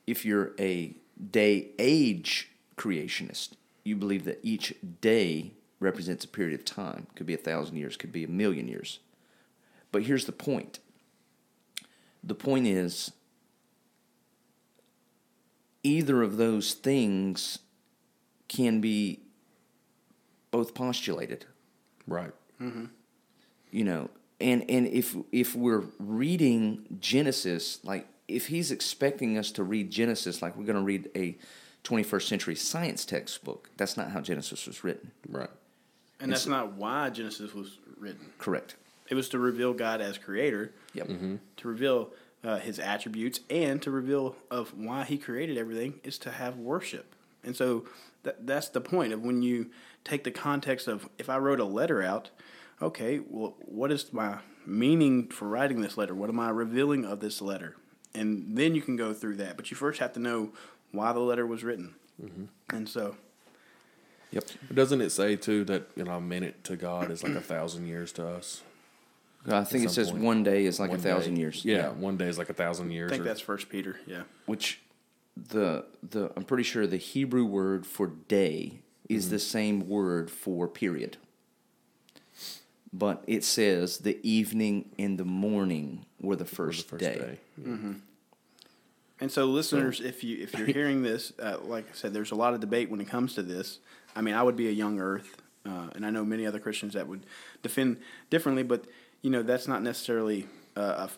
[0.08, 0.96] If you're a
[1.32, 3.52] day age creationist,
[3.84, 7.08] you believe that each day represents a period of time.
[7.16, 9.00] Could be a thousand years, could be a million years.
[9.92, 10.80] But here's the point
[12.24, 13.12] the point is
[15.84, 17.60] either of those things
[18.48, 19.20] can be
[20.52, 21.46] both postulated
[22.08, 22.32] right.
[23.72, 29.64] you know and and if if we're reading genesis like if he's expecting us to
[29.64, 31.38] read genesis like we're going to read a
[31.84, 35.50] 21st century science textbook that's not how genesis was written Right.
[36.20, 38.32] And that's not why Genesis was written.
[38.38, 38.76] correct
[39.10, 41.08] It was to reveal God as creator, yep
[41.58, 42.12] to reveal
[42.44, 47.14] uh, his attributes, and to reveal of why he created everything is to have worship.
[47.44, 47.86] And so
[48.26, 49.72] that, that's the point of when you
[50.04, 52.30] take the context of if I wrote a letter out,
[52.82, 56.14] okay, well, what is my meaning for writing this letter?
[56.14, 57.78] What am I revealing of this letter?
[58.14, 59.56] And then you can go through that.
[59.58, 60.52] But you first have to know
[60.92, 61.96] why the letter was written.
[62.24, 62.46] Mm-hmm.
[62.76, 63.16] And so,
[64.32, 67.36] yep But doesn't it say too that you know a minute to God is like
[67.36, 68.62] a thousand years to us?
[69.48, 70.24] i think it says point.
[70.24, 71.42] one day is like One a thousand day.
[71.42, 73.12] years Yeah, one day is like a thousand years.
[73.12, 74.00] I think or- that's First Peter.
[74.08, 74.24] Yeah.
[74.48, 74.82] which
[75.36, 80.68] the the I'm pretty sure the Hebrew word for day is the same word for
[80.68, 81.18] period.
[82.92, 87.18] But it says the evening and the morning were the was first, the first day.
[87.18, 87.40] day.
[89.20, 92.36] And so, listeners, if you if you're hearing this, uh, like I said, there's a
[92.36, 93.80] lot of debate when it comes to this.
[94.16, 96.94] I mean, I would be a young Earth, uh, and I know many other Christians
[96.94, 97.26] that would
[97.62, 97.98] defend
[98.30, 98.86] differently, but
[99.22, 101.10] you know that's not necessarily uh, a,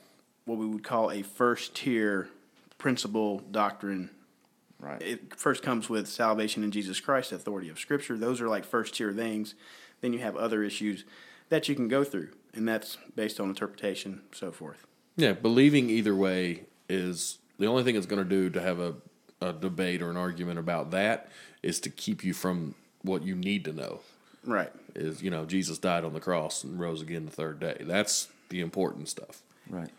[0.45, 2.29] what we would call a first tier
[2.77, 4.09] principle doctrine.
[4.79, 5.01] Right.
[5.01, 8.17] It first comes with salvation in Jesus Christ, authority of Scripture.
[8.17, 9.55] Those are like first tier things.
[10.01, 11.03] Then you have other issues
[11.49, 14.85] that you can go through, and that's based on interpretation, so forth.
[15.15, 18.93] Yeah, believing either way is the only thing it's going to do to have a,
[19.41, 21.29] a debate or an argument about that
[21.63, 24.01] is to keep you from what you need to know.
[24.45, 24.71] Right.
[24.95, 27.77] Is you know Jesus died on the cross and rose again the third day.
[27.81, 29.41] That's the important stuff.
[29.69, 29.89] Right.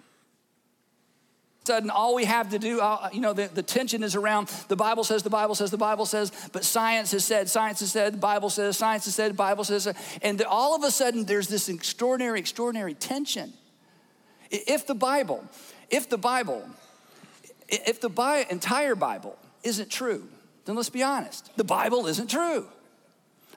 [1.68, 4.76] Sudden all we have to do uh, you know the, the tension is around the
[4.76, 8.14] bible says the bible says the bible says but science has said science has said
[8.14, 9.86] the bible says science has said the bible says
[10.22, 13.52] and all of a sudden there's this extraordinary extraordinary tension.
[14.50, 15.44] If the bible
[15.90, 16.64] if the bible
[17.68, 20.26] if the entire bible isn't true
[20.64, 22.66] then let's be honest the bible isn't true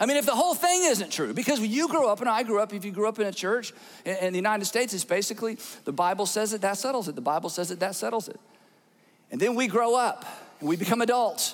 [0.01, 2.59] I mean, if the whole thing isn't true, because you grew up and I grew
[2.59, 3.71] up, if you grew up in a church
[4.03, 7.13] in, the United States, it's basically the Bible says it, that settles it.
[7.13, 8.39] The Bible says it, that settles it.
[9.29, 10.25] And then we grow up
[10.59, 11.53] and we become adults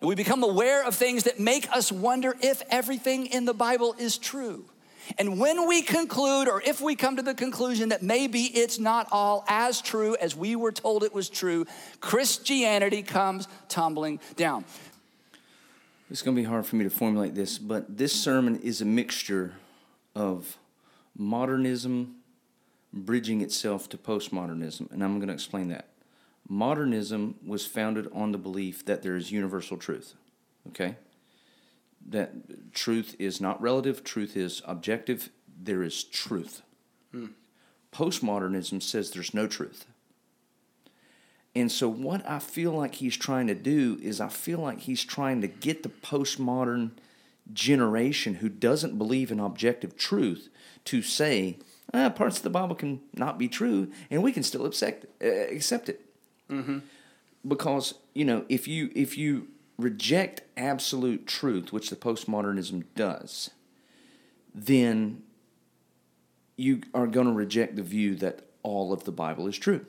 [0.00, 3.96] and we become aware of things that make us wonder if everything in the Bible
[3.98, 4.64] is true.
[5.16, 9.08] And when we conclude, or if we come to the conclusion that maybe it's not
[9.10, 11.66] all as true as we were told it was true,
[12.00, 14.64] Christianity comes tumbling down.
[16.10, 18.86] It's going to be hard for me to formulate this, but this sermon is a
[18.86, 19.54] mixture
[20.14, 20.56] of
[21.14, 22.16] modernism
[22.92, 25.88] bridging itself to postmodernism, and I'm going to explain that.
[26.48, 30.14] Modernism was founded on the belief that there is universal truth,
[30.68, 30.96] okay?
[32.08, 35.28] That truth is not relative, truth is objective,
[35.62, 36.62] there is truth.
[37.12, 37.26] Hmm.
[37.92, 39.84] Postmodernism says there's no truth.
[41.54, 45.04] And so, what I feel like he's trying to do is, I feel like he's
[45.04, 46.90] trying to get the postmodern
[47.52, 50.50] generation who doesn't believe in objective truth
[50.84, 51.56] to say,
[51.94, 55.26] ah, parts of the Bible can not be true, and we can still accept, uh,
[55.26, 56.00] accept it.
[57.46, 63.50] Because you know, if you if you reject absolute truth, which the postmodernism does,
[64.54, 65.22] then
[66.56, 69.86] you are going to reject the view that all of the Bible is true.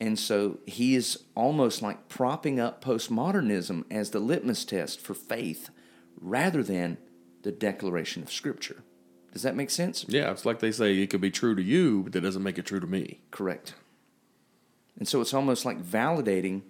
[0.00, 5.70] And so he is almost like propping up postmodernism as the litmus test for faith
[6.20, 6.98] rather than
[7.42, 8.82] the declaration of Scripture.
[9.32, 10.04] Does that make sense?
[10.08, 12.58] Yeah, it's like they say it could be true to you, but that doesn't make
[12.58, 13.20] it true to me.
[13.30, 13.74] Correct.
[14.98, 16.62] And so it's almost like validating,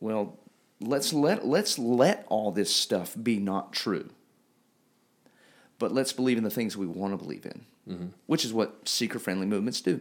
[0.00, 0.38] well,
[0.80, 4.10] let's let let's let all this stuff be not true.
[5.78, 8.06] But let's believe in the things we want to believe in, mm-hmm.
[8.26, 10.00] which is what seeker friendly movements do.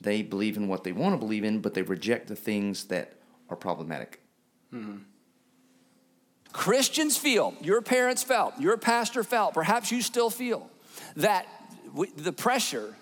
[0.00, 3.14] They believe in what they want to believe in, but they reject the things that
[3.48, 4.20] are problematic.
[4.72, 4.98] Mm-hmm.
[6.52, 10.70] Christians feel, your parents felt, your pastor felt, perhaps you still feel
[11.16, 11.46] that
[12.16, 12.94] the pressure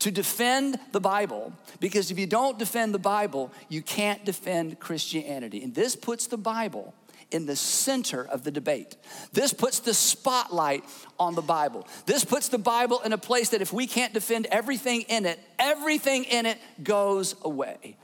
[0.00, 5.62] to defend the Bible, because if you don't defend the Bible, you can't defend Christianity.
[5.62, 6.94] And this puts the Bible
[7.30, 8.96] in the center of the debate.
[9.32, 10.84] This puts the spotlight
[11.18, 11.86] on the Bible.
[12.06, 15.38] This puts the Bible in a place that if we can't defend everything in it,
[15.58, 17.96] everything in it goes away.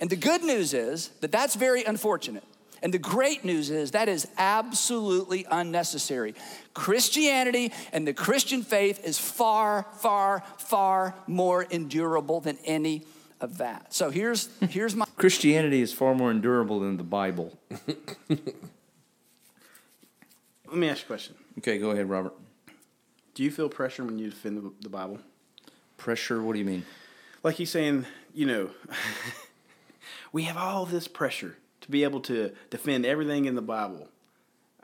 [0.00, 2.44] And the good news is that that's very unfortunate.
[2.82, 6.34] And the great news is that is absolutely unnecessary.
[6.72, 13.02] Christianity and the Christian faith is far, far, far more endurable than any
[13.40, 13.92] of that.
[13.92, 17.58] So here's here's my Christianity is far more endurable than the Bible.
[18.28, 18.38] Let
[20.78, 21.34] me ask you a question.
[21.58, 22.34] Okay, go ahead, Robert.
[23.34, 25.18] Do you feel pressure when you defend the, the Bible?
[25.96, 26.84] Pressure, what do you mean?
[27.42, 28.70] Like he's saying, you know,
[30.32, 34.08] we have all this pressure to be able to defend everything in the Bible.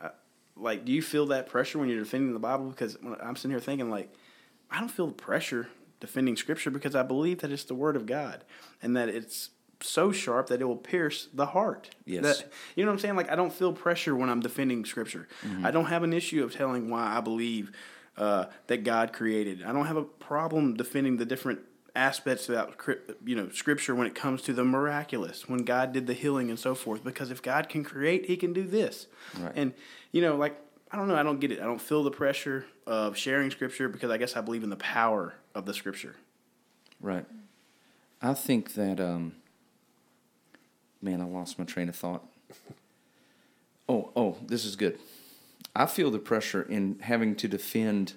[0.02, 0.08] Uh,
[0.56, 2.70] like, do you feel that pressure when you're defending the Bible?
[2.70, 4.12] Because I'm sitting here thinking, like,
[4.70, 5.68] I don't feel the pressure
[6.00, 8.44] defending Scripture because I believe that it's the Word of God
[8.82, 11.90] and that it's so sharp that it will pierce the heart.
[12.06, 12.22] Yes.
[12.22, 13.16] That, you know what I'm saying?
[13.16, 15.28] Like, I don't feel pressure when I'm defending Scripture.
[15.62, 17.72] I don't have an issue of telling why I believe
[18.16, 19.62] uh, that God created.
[19.62, 21.60] I don't have a problem defending the different
[21.94, 22.78] aspects about
[23.24, 26.58] you know scripture when it comes to the miraculous when god did the healing and
[26.58, 29.06] so forth because if god can create he can do this
[29.40, 29.52] Right.
[29.56, 29.72] and
[30.12, 30.60] you know like
[30.92, 33.88] i don't know i don't get it i don't feel the pressure of sharing scripture
[33.88, 36.16] because i guess i believe in the power of the scripture
[37.00, 37.26] Right.
[38.22, 39.34] I think that um
[41.02, 42.24] man, I lost my train of thought.
[43.88, 44.98] Oh, oh, this is good.
[45.76, 48.14] I feel the pressure in having to defend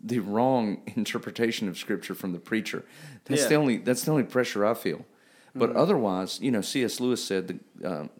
[0.00, 2.84] the wrong interpretation of scripture from the preacher.
[3.24, 3.48] That's Yeah.
[3.48, 5.04] the only that's the only pressure I feel.
[5.52, 7.00] But otherwise, you know, C.S.
[7.00, 8.10] Lewis said that um,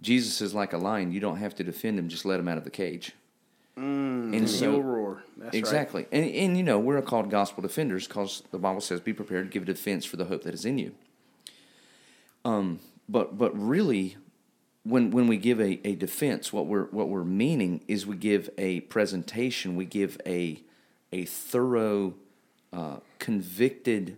[0.00, 1.12] Jesus is like a lion.
[1.12, 3.12] You don't have to defend him; just let him out of the cage.
[4.34, 6.06] and he'll roar that's exactly.
[6.10, 9.50] And, and, you know, we're called gospel defenders because the Bible says, be prepared to
[9.50, 10.94] give a defense for the hope that is in you.
[12.44, 14.16] Um, but, but really,
[14.82, 18.50] when, when we give a, a defense, what we're, what we're meaning is we give
[18.58, 20.60] a presentation, we give a,
[21.12, 22.14] a thorough,
[22.72, 24.16] uh, convicted,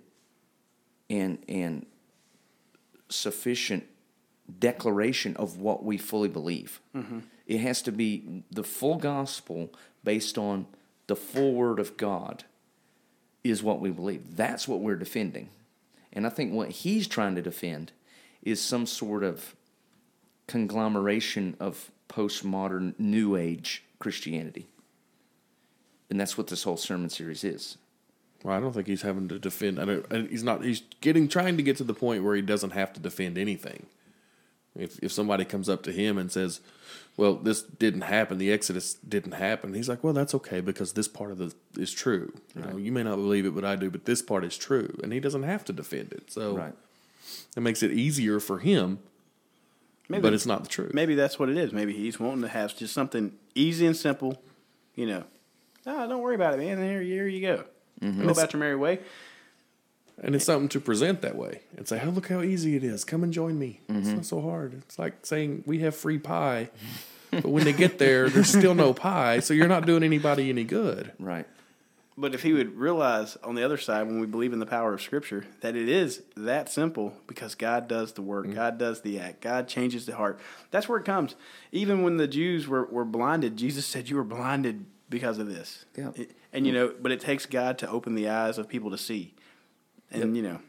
[1.10, 1.84] and, and
[3.10, 3.84] sufficient
[4.58, 6.80] declaration of what we fully believe.
[6.94, 7.20] Mm-hmm.
[7.46, 9.72] It has to be the full gospel
[10.04, 10.66] based on
[11.06, 12.44] the full word of God
[13.42, 14.36] is what we believe.
[14.36, 15.48] That's what we're defending.
[16.12, 17.92] And I think what he's trying to defend
[18.42, 19.54] is some sort of
[20.46, 24.66] conglomeration of postmodern new age Christianity.
[26.08, 27.76] And that's what this whole sermon series is.
[28.42, 29.78] Well, I don't think he's having to defend.
[29.78, 30.64] I don't, he's not.
[30.64, 33.86] He's getting trying to get to the point where he doesn't have to defend anything.
[34.76, 36.60] If if somebody comes up to him and says,
[37.16, 38.38] "Well, this didn't happen.
[38.38, 41.90] The Exodus didn't happen," he's like, "Well, that's okay because this part of the is
[41.92, 42.32] true.
[42.54, 43.90] You know, you may not believe it, but I do.
[43.90, 46.30] But this part is true, and he doesn't have to defend it.
[46.30, 46.74] So Right.
[47.56, 49.00] it makes it easier for him.
[50.08, 50.92] Maybe- but it's not the truth.
[50.92, 54.42] maybe that's what it is maybe he's wanting to have just something easy and simple
[54.96, 55.22] you know
[55.86, 56.78] No, don't worry about it, man.
[56.78, 57.64] Here, here you go.
[58.02, 58.24] Mm-hmm.
[58.26, 58.98] Go about your merry way.
[60.22, 63.04] And it's something to present that way and say, "Oh, look how easy it is.
[63.04, 63.80] Come and join me.
[63.88, 64.16] It's mm-hmm.
[64.16, 66.68] not so hard." It's like saying we have free pie,
[67.30, 70.64] but when they get there, there's still no pie, so you're not doing anybody any
[70.64, 71.12] good.
[71.18, 71.46] Right.
[72.20, 74.92] But if he would realize on the other side, when we believe in the power
[74.92, 78.56] of Scripture, that it is that simple because God does the work, mm-hmm.
[78.56, 80.38] God does the act, God changes the heart.
[80.70, 81.34] That's where it comes.
[81.72, 85.86] Even when the Jews were, were blinded, Jesus said, You were blinded because of this.
[85.96, 86.10] Yeah.
[86.52, 89.32] And, you know, but it takes God to open the eyes of people to see.
[90.10, 90.60] And, you know,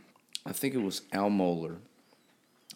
[0.45, 1.77] I think it was Al Mohler.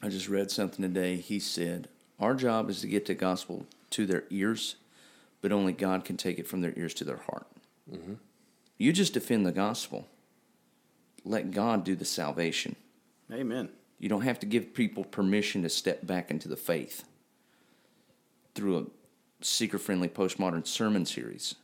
[0.01, 1.17] I just read something today.
[1.17, 1.87] He said,
[2.19, 4.75] Our job is to get the gospel to their ears,
[5.41, 7.47] but only God can take it from their ears to their heart.
[7.91, 8.15] Mm-hmm.
[8.77, 10.07] You just defend the gospel.
[11.23, 12.75] Let God do the salvation.
[13.31, 13.69] amen.
[13.99, 17.05] You don't have to give people permission to step back into the faith
[18.53, 18.85] through a
[19.43, 21.55] seeker friendly postmodern sermon series.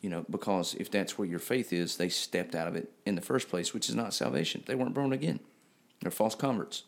[0.00, 3.14] You know, because if that's where your faith is, they stepped out of it in
[3.16, 4.62] the first place, which is not salvation.
[4.66, 5.40] They weren't born again.
[6.00, 6.84] They're false converts.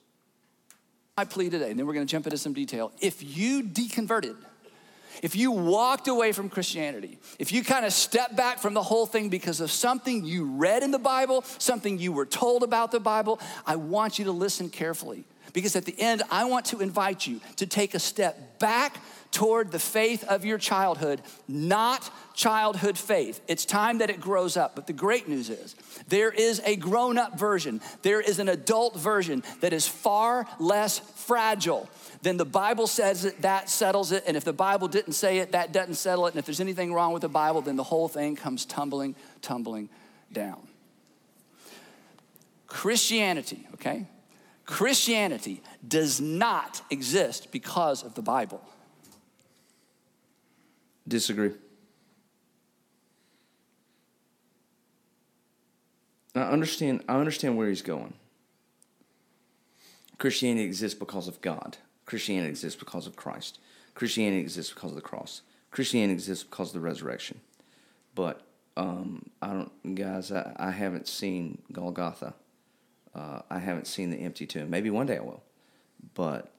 [1.16, 2.92] My plea today, and then we're going to jump into some detail.
[3.01, 4.37] If you deconverted,
[5.23, 9.07] if you walked away from Christianity, if you kind of stepped back from the whole
[9.07, 13.01] thing because of something you read in the Bible, something you were told about the
[13.01, 15.25] Bible, I want you to listen carefully.
[15.53, 18.99] Because at the end, I want to invite you to take a step back
[19.33, 23.40] toward the faith of your childhood, not childhood faith.
[23.47, 24.75] It's time that it grows up.
[24.75, 25.77] But the great news is
[26.09, 30.99] there is a grown up version, there is an adult version that is far less
[30.99, 31.88] fragile
[32.23, 34.25] than the Bible says it, that settles it.
[34.27, 36.31] And if the Bible didn't say it, that doesn't settle it.
[36.31, 39.88] And if there's anything wrong with the Bible, then the whole thing comes tumbling, tumbling
[40.33, 40.66] down.
[42.66, 44.07] Christianity, okay?
[44.64, 48.62] Christianity does not exist because of the Bible.
[51.11, 51.51] Disagree.
[56.37, 57.03] I understand.
[57.09, 58.14] I understand where he's going.
[60.18, 61.79] Christianity exists because of God.
[62.07, 63.59] Christianity exists because of Christ.
[63.94, 65.42] Christianity exists because of the cross.
[65.73, 67.40] Christianity exists because of the resurrection.
[68.14, 68.42] But
[68.77, 70.31] um, I don't, guys.
[70.31, 72.35] I, I haven't seen Golgotha.
[73.16, 74.70] Uh, I haven't seen the empty tomb.
[74.70, 75.42] Maybe one day I will.
[76.14, 76.53] But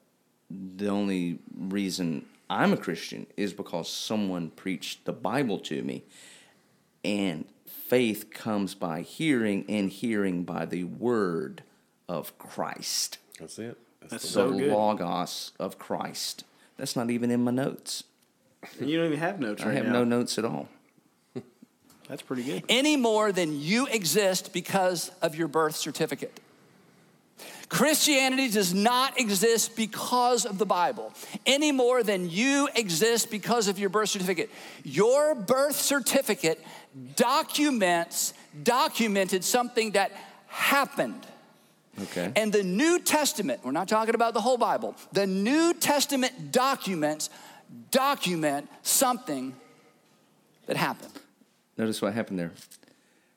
[0.50, 6.04] the only reason I'm a Christian is because someone preached the Bible to me.
[7.06, 11.64] And faith comes by hearing, and hearing by the word
[12.10, 13.20] of Christ.
[13.40, 13.78] That's it.
[14.02, 14.70] That's the so good.
[14.70, 16.44] Logos of Christ.
[16.76, 18.04] That's not even in my notes.
[18.80, 19.94] And you don't even have notes right I have now.
[19.94, 20.68] no notes at all.
[22.10, 22.64] That's pretty good.
[22.68, 26.38] any more than you exist because of your birth certificate.
[27.72, 31.14] Christianity does not exist because of the Bible
[31.46, 34.50] any more than you exist because of your birth certificate.
[34.84, 36.62] Your birth certificate
[37.16, 40.12] documents documented something that
[40.48, 41.26] happened.
[42.02, 42.34] Okay.
[42.36, 44.94] And the New Testament, we're not talking about the whole Bible.
[45.14, 47.30] The New Testament documents
[47.90, 49.56] document something
[50.66, 51.14] that happened.
[51.78, 52.52] Notice what happened there.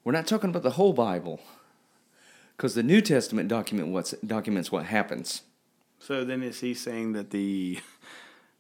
[0.03, 1.38] We're not talking about the whole Bible,
[2.56, 5.42] because the New Testament document what's, documents what happens.
[5.98, 7.80] So then is he saying that the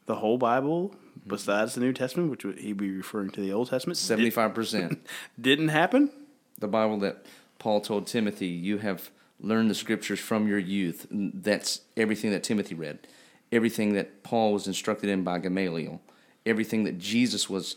[0.06, 0.94] the whole Bible,
[1.26, 5.06] besides the New Testament, which would he be referring to the Old Testament, Seventy-five percent.
[5.40, 6.10] didn't happen?
[6.58, 7.24] the Bible that
[7.58, 11.06] Paul told Timothy, you have learned the scriptures from your youth.
[11.10, 13.06] That's everything that Timothy read,
[13.52, 16.00] everything that Paul was instructed in by Gamaliel,
[16.46, 17.76] everything that Jesus was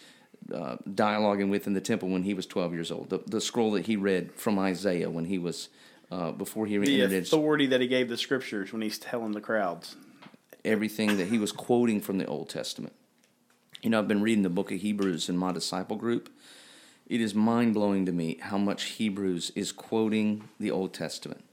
[0.53, 3.71] uh, dialoguing with in the temple when he was 12 years old, the, the scroll
[3.71, 5.69] that he read from Isaiah when he was,
[6.11, 9.41] uh, before he The entered authority that he gave the scriptures when he's telling the
[9.41, 9.95] crowds.
[10.65, 12.93] everything that he was quoting from the Old Testament.
[13.81, 16.29] You know, I've been reading the book of Hebrews in my disciple group.
[17.07, 21.43] It is mind blowing to me how much Hebrews is quoting the Old Testament.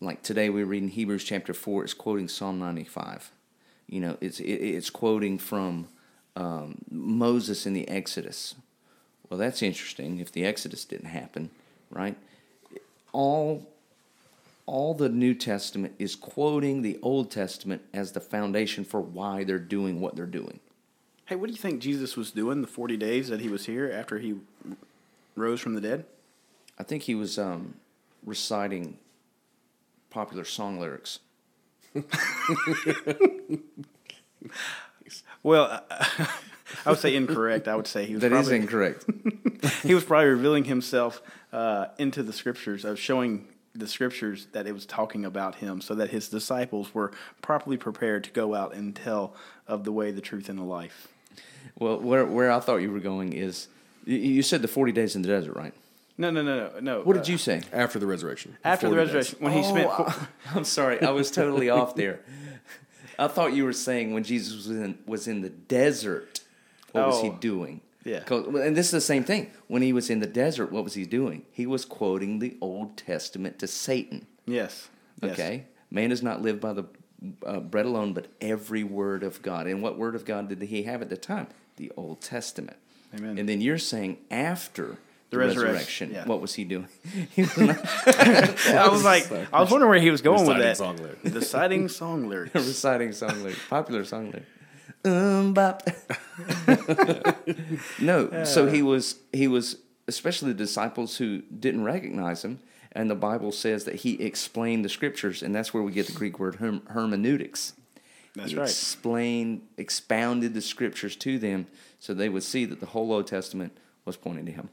[0.00, 3.30] Like today, we're reading Hebrews chapter 4, it's quoting Psalm 95.
[3.88, 5.88] You know, it's, it, it's quoting from
[6.36, 8.54] um, Moses in the Exodus.
[9.28, 11.50] Well, that's interesting if the Exodus didn't happen,
[11.90, 12.16] right?
[13.12, 13.68] All
[14.64, 19.58] all the New Testament is quoting the Old Testament as the foundation for why they're
[19.58, 20.60] doing what they're doing.
[21.26, 23.90] Hey, what do you think Jesus was doing the 40 days that he was here
[23.92, 24.36] after he
[25.34, 26.04] rose from the dead?
[26.78, 27.74] I think he was um,
[28.24, 28.98] reciting
[30.10, 31.18] popular song lyrics.
[35.42, 37.68] Well, I would say incorrect.
[37.68, 39.04] I would say he was That is probably, incorrect.
[39.82, 41.22] he was probably revealing himself
[41.52, 45.94] uh, into the scriptures, of showing the scriptures that it was talking about him, so
[45.94, 49.34] that his disciples were properly prepared to go out and tell
[49.66, 51.08] of the way, the truth, and the life.
[51.78, 53.68] well, where where I thought you were going is
[54.04, 55.72] You- You said the 40 days in the desert, right?
[56.18, 57.00] No, no, no, no, no.
[57.02, 57.62] What uh, did you say?
[57.72, 58.56] After the resurrection.
[58.64, 59.14] After the 40 days.
[59.14, 59.88] resurrection, when he spent.
[59.90, 60.26] Oh, I-
[60.58, 62.20] I'm sorry, I was totally off there.
[63.18, 66.40] I thought you were saying when Jesus was in, was in the desert,
[66.92, 67.80] what was he Oh, doing?
[68.04, 68.20] Yeah.
[68.20, 69.50] 'Cause- and this is the same thing.
[69.68, 71.44] When he was in the desert, what was he doing?
[71.52, 74.26] He was quoting the Old Testament to Satan.
[74.46, 74.88] Yes.
[75.22, 75.32] yes.
[75.32, 76.84] Okay, man does not live by the
[77.46, 79.66] uh, bread alone, but every word of God.
[79.66, 81.46] And what word of God did he have at the time?
[81.76, 82.76] The Old Testament.
[83.16, 83.38] Amen.
[83.38, 84.96] And then you're saying after
[85.30, 86.24] the, The resurrection, resurrection, yeah.
[86.26, 86.88] what was he doing?
[87.36, 87.78] He was not
[88.68, 90.76] I was like, I was wondering where he was going with Reciting that.
[90.76, 91.24] song lyrics.
[91.34, 92.54] Reciting song lyrics.
[92.56, 94.46] reciting song lyrics, popular song lyrics.
[95.04, 95.82] Um, bop.
[98.00, 102.60] no, so he was he was especially the disciples who didn't recognize him,
[102.92, 106.12] and the Bible says that he explained the scriptures, and that's where we get the
[106.12, 107.72] Greek word herm- hermeneutics.
[108.34, 108.68] That's he right.
[108.68, 111.66] Explained, expounded the scriptures to them,
[111.98, 113.72] so they would see that the whole Old Testament
[114.04, 114.68] was pointing to him.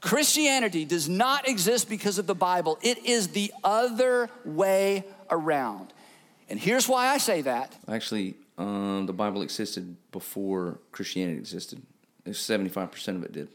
[0.00, 5.92] Christianity does not exist because of the Bible, it is the other way around.
[6.52, 7.74] And here's why I say that.
[7.88, 11.80] Actually, um, the Bible existed before Christianity existed.
[12.30, 13.48] Seventy-five percent of it did,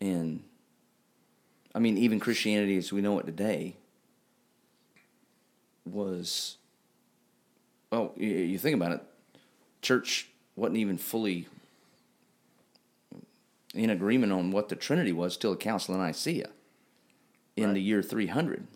[0.00, 0.42] and
[1.72, 3.76] I mean, even Christianity as we know it today
[5.84, 6.56] was.
[7.92, 9.02] Well, you, you think about it,
[9.82, 11.46] church wasn't even fully
[13.72, 16.48] in agreement on what the Trinity was till the Council of Nicaea
[17.56, 18.66] in the year three hundred.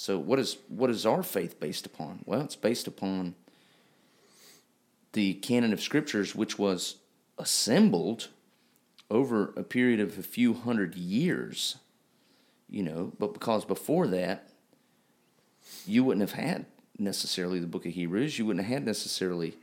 [0.00, 2.20] So what is what is our faith based upon?
[2.24, 3.34] Well, it's based upon
[5.12, 6.98] the canon of scriptures, which was
[7.36, 8.28] assembled
[9.10, 11.78] over a period of a few hundred years.
[12.70, 14.48] You know, but because before that,
[15.84, 18.38] you wouldn't have had necessarily the book of Hebrews.
[18.38, 19.56] You wouldn't have had necessarily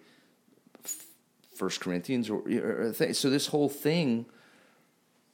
[1.56, 4.26] First Corinthians or, or th- so this whole thing.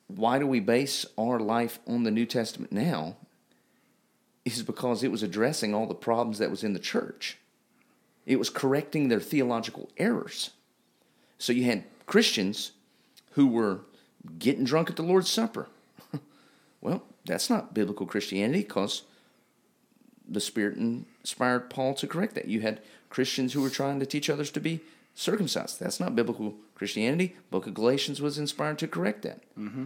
[0.05, 3.15] Why do we base our life on the New Testament now?
[4.45, 7.37] Is because it was addressing all the problems that was in the church.
[8.25, 10.51] It was correcting their theological errors.
[11.37, 12.71] So you had Christians
[13.31, 13.81] who were
[14.37, 15.67] getting drunk at the Lord's Supper.
[16.81, 19.03] well, that's not biblical Christianity because
[20.27, 22.47] the Spirit inspired Paul to correct that.
[22.47, 24.81] You had Christians who were trying to teach others to be
[25.13, 25.79] circumcised.
[25.79, 27.35] That's not biblical Christianity.
[27.49, 29.85] Book of Galatians was inspired to correct that mm-hmm.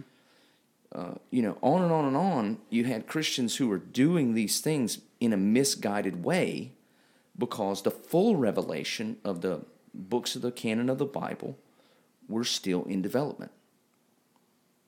[1.30, 5.00] You know, on and on and on, you had Christians who were doing these things
[5.20, 6.72] in a misguided way
[7.38, 9.62] because the full revelation of the
[9.92, 11.58] books of the canon of the Bible
[12.28, 13.52] were still in development.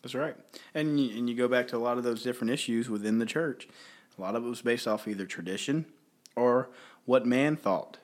[0.02, 0.36] That's right.
[0.74, 3.26] And you, and you go back to a lot of those different issues within the
[3.26, 3.68] church.
[4.16, 5.86] A lot of it was based off either tradition
[6.34, 6.68] or
[7.04, 7.98] what man thought.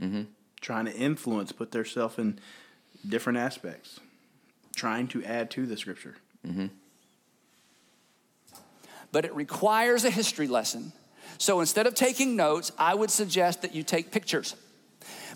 [0.00, 0.22] Mm-hmm.
[0.60, 2.38] Trying to influence, put themselves in
[3.06, 4.00] different aspects,
[4.76, 6.16] trying to add to the scripture.
[9.12, 10.92] But it requires a history lesson.
[11.38, 14.56] So instead of taking notes, I would suggest that you take pictures.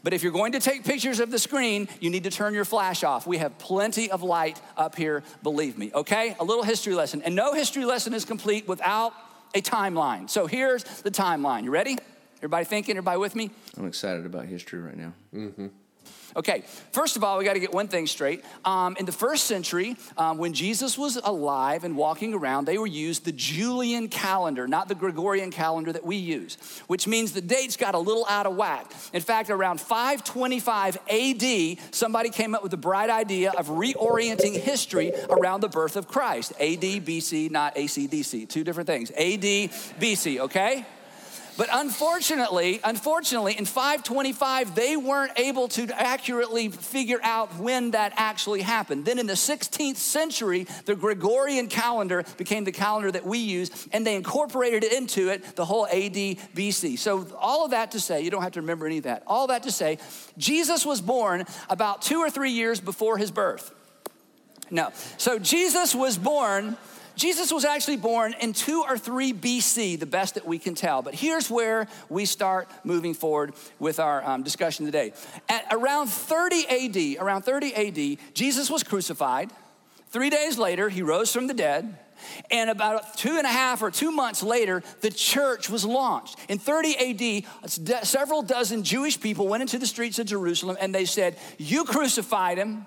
[0.03, 2.66] But if you're going to take pictures of the screen, you need to turn your
[2.66, 3.27] flash off.
[3.27, 6.37] We have plenty of light up here, believe me, okay?
[6.39, 7.22] A little history lesson.
[7.22, 9.14] And no history lesson is complete without
[9.55, 10.29] a timeline.
[10.29, 11.64] So here's the timeline.
[11.64, 11.97] You ready?
[12.39, 12.99] Everybody thinking?
[12.99, 13.51] Everybody with me?
[13.79, 15.14] I'm excited about history right now.
[15.33, 15.68] Mm-hmm.
[16.37, 18.45] Okay, first of all, we got to get one thing straight.
[18.64, 22.89] Um, in the first century, um, when Jesus was alive and walking around, they were
[22.89, 26.59] used the Julian calendar, not the Gregorian calendar that we use,
[26.89, 28.93] which means the dates got a little out of whack.
[29.12, 35.12] In fact, around 525 AD, somebody came up with the bright idea of reorienting history
[35.30, 36.53] around the birth of Christ.
[36.59, 39.11] AD, BC, not ACDC, two different things.
[39.12, 39.70] AD,
[40.01, 40.85] BC, okay?
[41.57, 48.62] But unfortunately, unfortunately, in 525, they weren't able to accurately figure out when that actually
[48.62, 49.05] happened.
[49.05, 54.05] Then in the 16th century, the Gregorian calendar became the calendar that we use, and
[54.05, 56.98] they incorporated into it the whole AD BC.
[56.98, 59.22] So, all of that to say, you don't have to remember any of that.
[59.26, 59.98] All that to say,
[60.36, 63.72] Jesus was born about two or three years before his birth.
[64.70, 64.90] No.
[65.18, 66.76] So, Jesus was born.
[67.16, 71.02] Jesus was actually born in 2 or 3 BC, the best that we can tell.
[71.02, 75.12] But here's where we start moving forward with our um, discussion today.
[75.48, 79.50] At around 30 AD, around 30 AD, Jesus was crucified.
[80.08, 81.98] Three days later, he rose from the dead.
[82.50, 86.38] And about two and a half or two months later, the church was launched.
[86.48, 91.04] In 30 AD, several dozen Jewish people went into the streets of Jerusalem and they
[91.04, 92.86] said, You crucified him.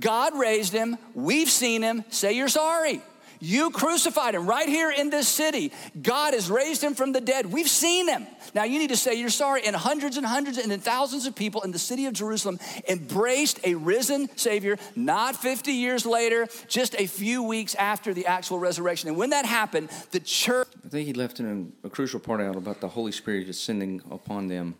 [0.00, 0.96] God raised him.
[1.14, 2.04] We've seen him.
[2.10, 3.02] Say you're sorry.
[3.40, 5.72] You crucified him right here in this city.
[6.00, 7.46] God has raised him from the dead.
[7.46, 8.26] We've seen him.
[8.54, 9.66] Now you need to say you're sorry.
[9.66, 12.58] And hundreds and hundreds and then thousands of people in the city of Jerusalem
[12.88, 18.58] embraced a risen Savior, not 50 years later, just a few weeks after the actual
[18.58, 19.08] resurrection.
[19.08, 20.68] And when that happened, the church.
[20.84, 24.48] I think he left in a, crucial part out about the Holy Spirit descending upon
[24.48, 24.74] them,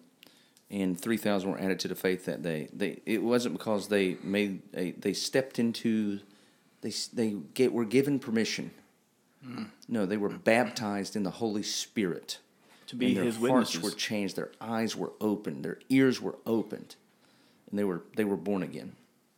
[0.70, 2.68] and three thousand were added to the faith that day.
[2.72, 6.20] They it wasn't because they made a, they stepped into
[6.80, 8.70] they they get were given permission.
[9.88, 12.38] No, they were baptized in the Holy Spirit
[12.88, 13.82] To be and their his hearts witnesses.
[13.82, 16.96] were changed, their eyes were opened, their ears were opened,
[17.70, 18.96] and they were they were born again.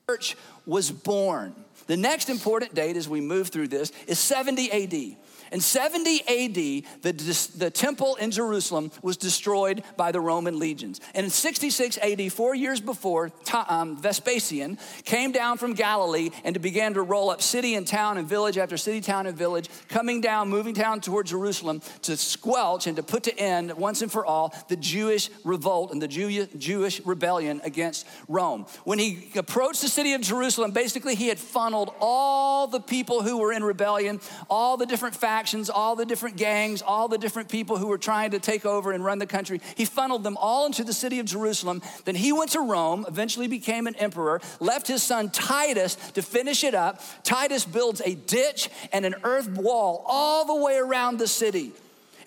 [0.09, 0.34] church
[0.64, 1.55] was born.
[1.89, 5.16] The next important date as we move through this is 70 AD.
[5.53, 6.55] In 70 AD,
[7.03, 11.01] the, the temple in Jerusalem was destroyed by the Roman legions.
[11.15, 13.33] And in 66 AD, four years before,
[13.69, 18.29] um, Vespasian came down from Galilee and began to roll up city and town and
[18.29, 22.97] village after city, town, and village, coming down, moving down toward Jerusalem to squelch and
[22.97, 27.01] to put to end once and for all the Jewish revolt and the Jew- Jewish
[27.05, 28.67] rebellion against Rome.
[28.85, 33.39] When he approached the city of Jerusalem, basically he had funneled all the people who
[33.39, 34.21] were in rebellion,
[34.51, 35.38] all the different factions,
[35.70, 39.05] all the different gangs, all the different people who were trying to take over and
[39.05, 39.61] run the country.
[39.76, 41.82] He funneled them all into the city of Jerusalem.
[42.05, 46.64] Then he went to Rome, eventually became an emperor, left his son Titus to finish
[46.64, 47.01] it up.
[47.22, 51.72] Titus builds a ditch and an earth wall all the way around the city.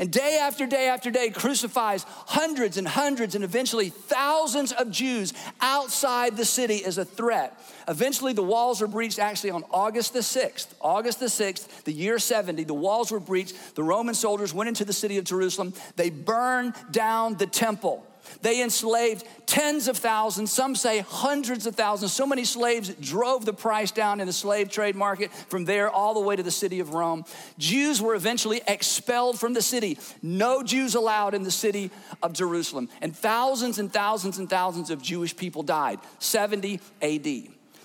[0.01, 5.31] And day after day after day crucifies hundreds and hundreds and eventually thousands of Jews
[5.61, 7.55] outside the city as a threat.
[7.87, 10.69] Eventually, the walls were breached actually on August the 6th.
[10.81, 13.75] August the 6th, the year 70, the walls were breached.
[13.75, 15.71] The Roman soldiers went into the city of Jerusalem.
[15.97, 18.03] They burned down the temple.
[18.41, 22.13] They enslaved tens of thousands, some say hundreds of thousands.
[22.13, 26.13] So many slaves drove the price down in the slave trade market from there all
[26.13, 27.25] the way to the city of Rome.
[27.57, 29.97] Jews were eventually expelled from the city.
[30.21, 31.91] No Jews allowed in the city
[32.23, 32.89] of Jerusalem.
[33.01, 35.99] And thousands and thousands and thousands of Jewish people died.
[36.19, 37.27] 70 AD.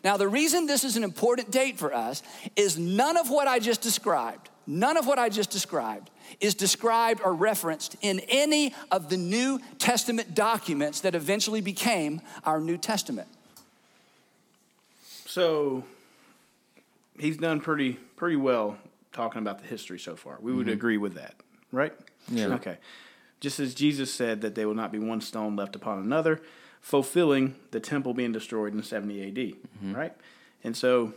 [0.04, 2.22] Now, the reason this is an important date for us
[2.54, 7.20] is none of what I just described, none of what I just described is described
[7.24, 13.28] or referenced in any of the New Testament documents that eventually became our New Testament.
[15.26, 15.84] So
[17.18, 18.78] he's done pretty pretty well
[19.12, 20.38] talking about the history so far.
[20.40, 20.74] We would mm-hmm.
[20.74, 21.34] agree with that,
[21.72, 21.92] right?
[22.28, 22.48] Yeah.
[22.48, 22.78] Okay.
[23.40, 26.40] Just as Jesus said that there will not be one stone left upon another,
[26.80, 29.94] fulfilling the temple being destroyed in 70 AD, mm-hmm.
[29.94, 30.14] right?
[30.64, 31.12] And so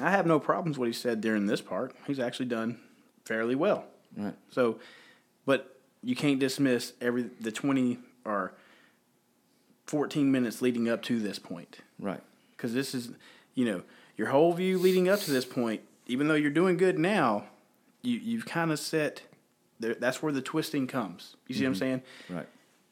[0.00, 1.94] I have no problems with what he said during this part.
[2.06, 2.78] He's actually done
[3.24, 3.84] fairly well.
[4.16, 4.34] Right.
[4.50, 4.78] So,
[5.44, 8.52] but you can't dismiss every the 20 or
[9.86, 12.20] 14 minutes leading up to this point Right.
[12.56, 13.10] because this is,
[13.54, 13.82] you know,
[14.16, 15.82] your whole view leading up to this point.
[16.06, 17.44] Even though you're doing good now,
[18.02, 19.22] you you've kind of set.
[19.78, 21.36] There, that's where the twisting comes.
[21.48, 21.78] You see what I'm mm-hmm.
[21.80, 22.02] saying?
[22.30, 22.48] Right.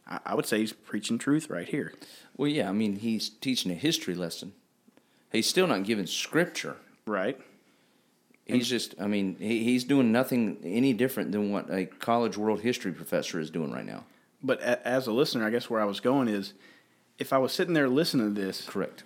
[0.06, 1.94] I, I would say he's preaching truth right here.
[2.36, 2.68] Well, yeah.
[2.68, 4.52] I mean, he's teaching a history lesson.
[5.32, 6.76] He's still not giving scripture.
[7.06, 7.40] Right.
[8.46, 12.60] He's just, I mean, he, he's doing nothing any different than what a college world
[12.60, 14.04] history professor is doing right now.
[14.42, 16.52] But a, as a listener, I guess where I was going is,
[17.18, 19.04] if I was sitting there listening to this, Correct.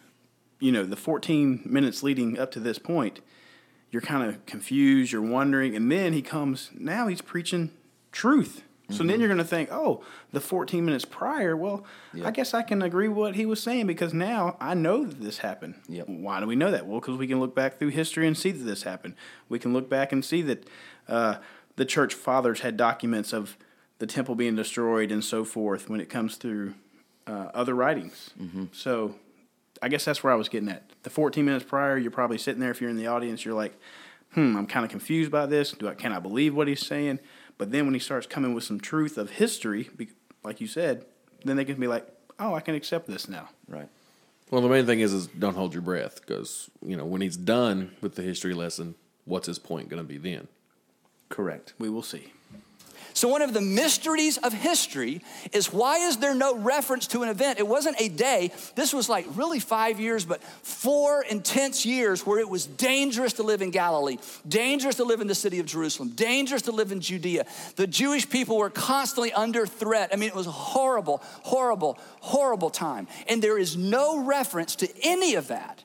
[0.58, 3.20] you know, the 14 minutes leading up to this point,
[3.90, 7.70] you're kind of confused, you're wondering, and then he comes, now he's preaching
[8.10, 8.64] truth.
[8.90, 11.84] So then you're going to think, oh, the 14 minutes prior, well,
[12.24, 15.20] I guess I can agree with what he was saying because now I know that
[15.20, 15.74] this happened.
[15.88, 16.08] Yep.
[16.08, 16.86] Why do we know that?
[16.86, 19.14] Well, because we can look back through history and see that this happened.
[19.50, 20.66] We can look back and see that
[21.06, 21.36] uh,
[21.76, 23.58] the church fathers had documents of
[23.98, 26.74] the temple being destroyed and so forth when it comes through
[27.26, 28.30] uh, other writings.
[28.72, 29.16] So
[29.82, 30.84] I guess that's where I was getting at.
[31.02, 32.70] The 14 minutes prior, you're probably sitting there.
[32.70, 33.78] If you're in the audience, you're like,
[34.32, 35.72] "Hmm, I'm kind of confused by this.
[35.72, 37.20] Do I can I believe what he's saying?"
[37.58, 39.90] But then when he starts coming with some truth of history,
[40.44, 41.04] like you said,
[41.44, 42.06] then they can be like,
[42.38, 43.88] "Oh, I can accept this now." Right.
[44.50, 47.36] Well, the main thing is, is don't hold your breath because you know when he's
[47.36, 48.94] done with the history lesson,
[49.24, 50.48] what's his point going to be then?
[51.28, 51.74] Correct.
[51.78, 52.32] We will see.
[53.18, 57.28] So, one of the mysteries of history is why is there no reference to an
[57.28, 57.58] event?
[57.58, 58.52] It wasn't a day.
[58.76, 63.42] This was like really five years, but four intense years where it was dangerous to
[63.42, 67.00] live in Galilee, dangerous to live in the city of Jerusalem, dangerous to live in
[67.00, 67.44] Judea.
[67.74, 70.10] The Jewish people were constantly under threat.
[70.12, 73.08] I mean, it was a horrible, horrible, horrible time.
[73.28, 75.82] And there is no reference to any of that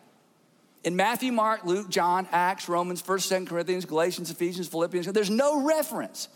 [0.83, 5.07] in Matthew, Mark, Luke, John, Acts, Romans, 1st, 2nd Corinthians, Galatians, Ephesians, Philippians.
[5.07, 6.27] There's no reference.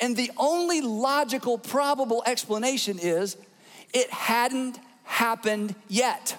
[0.00, 3.36] And the only logical, probable explanation is
[3.92, 6.36] it hadn't happened yet.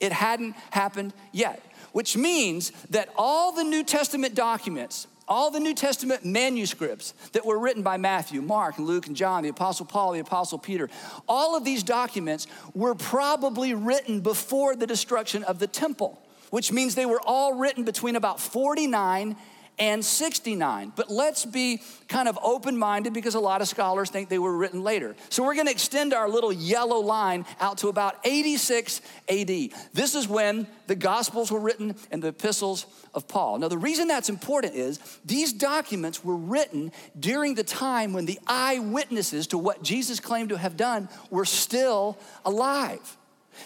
[0.00, 1.62] It hadn't happened yet,
[1.92, 7.58] which means that all the New Testament documents all the New Testament manuscripts that were
[7.58, 10.88] written by Matthew, Mark, and Luke, and John, the Apostle Paul, the Apostle Peter,
[11.28, 16.20] all of these documents were probably written before the destruction of the temple,
[16.50, 19.36] which means they were all written between about 49
[19.78, 20.92] and 69.
[20.96, 24.56] But let's be kind of open minded because a lot of scholars think they were
[24.56, 25.16] written later.
[25.28, 29.48] So we're going to extend our little yellow line out to about 86 AD.
[29.92, 33.58] This is when the Gospels were written and the epistles of Paul.
[33.58, 38.38] Now, the reason that's important is these documents were written during the time when the
[38.46, 43.16] eyewitnesses to what Jesus claimed to have done were still alive.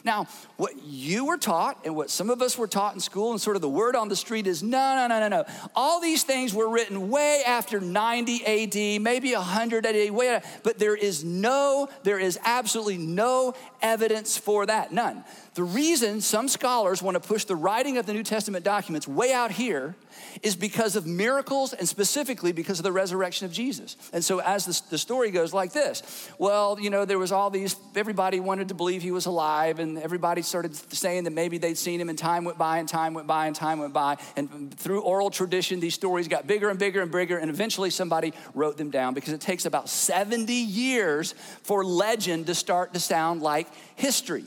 [0.05, 0.27] Now,
[0.57, 3.57] what you were taught and what some of us were taught in school and sort
[3.57, 5.45] of the word on the street is no, no, no, no, no.
[5.75, 10.97] All these things were written way after 90 AD, maybe 100 AD, way, but there
[10.97, 15.25] is no, there is absolutely no evidence for that, none.
[15.55, 19.33] The reason some scholars want to push the writing of the New Testament documents way
[19.33, 19.95] out here
[20.43, 23.97] is because of miracles and specifically because of the resurrection of Jesus.
[24.13, 27.51] And so, as the, the, story goes like this well, you know, there was all
[27.51, 31.79] these, everybody wanted to believe he was alive, and everybody started saying that maybe they'd
[31.79, 34.17] seen him, and time went by, and time went by, and time went by.
[34.37, 38.33] And through oral tradition, these stories got bigger and bigger and bigger, and eventually somebody
[38.55, 43.43] wrote them down because it takes about 70 years for legend to start to sound
[43.43, 44.45] like history.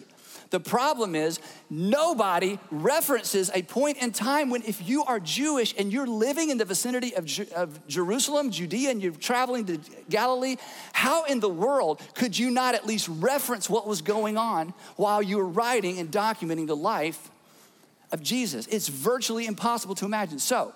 [0.53, 1.39] The problem is,
[1.71, 6.59] nobody references a point in time when, if you are Jewish and you're living in
[6.59, 9.79] the vicinity of, of Jerusalem, Judea, and you're traveling to
[10.11, 10.57] Galilee,
[10.91, 15.23] how in the world could you not at least reference what was going on while
[15.23, 17.31] you were writing and documenting the life
[18.11, 18.67] of Jesus?
[18.67, 20.37] It's virtually impossible to imagine.
[20.37, 20.71] So,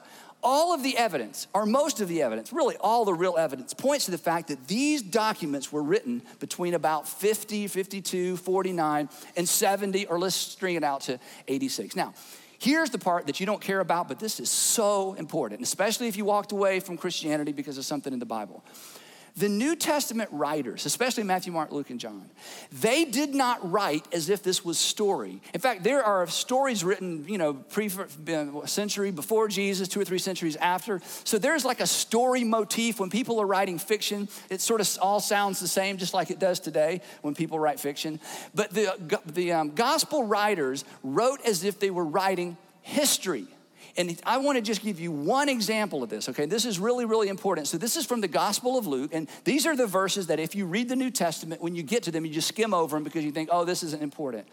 [0.47, 4.05] all of the evidence, or most of the evidence, really all the real evidence, points
[4.05, 10.05] to the fact that these documents were written between about 50, 52, 49, and 70,
[10.05, 11.19] or let's string it out to
[11.49, 11.97] 86.
[11.97, 12.13] Now,
[12.59, 16.15] here's the part that you don't care about, but this is so important, especially if
[16.15, 18.63] you walked away from Christianity because of something in the Bible.
[19.37, 22.27] The New Testament writers, especially Matthew, Mark, Luke, and John,
[22.71, 25.41] they did not write as if this was story.
[25.53, 27.89] In fact, there are stories written, you know, pre
[28.65, 31.01] century before Jesus, two or three centuries after.
[31.23, 34.27] So there's like a story motif when people are writing fiction.
[34.49, 37.79] It sort of all sounds the same, just like it does today when people write
[37.79, 38.19] fiction.
[38.55, 43.47] But the the um, gospel writers wrote as if they were writing history.
[43.97, 46.45] And I want to just give you one example of this, okay?
[46.45, 47.67] This is really, really important.
[47.67, 50.55] So, this is from the Gospel of Luke, and these are the verses that if
[50.55, 53.03] you read the New Testament, when you get to them, you just skim over them
[53.03, 54.47] because you think, oh, this isn't important.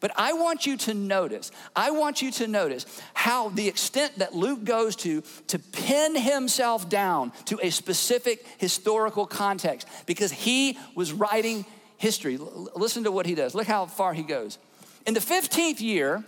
[0.00, 4.34] But I want you to notice, I want you to notice how the extent that
[4.34, 11.12] Luke goes to to pin himself down to a specific historical context because he was
[11.12, 11.64] writing
[11.98, 12.36] history.
[12.36, 13.54] L- listen to what he does.
[13.54, 14.58] Look how far he goes.
[15.06, 16.24] In the 15th year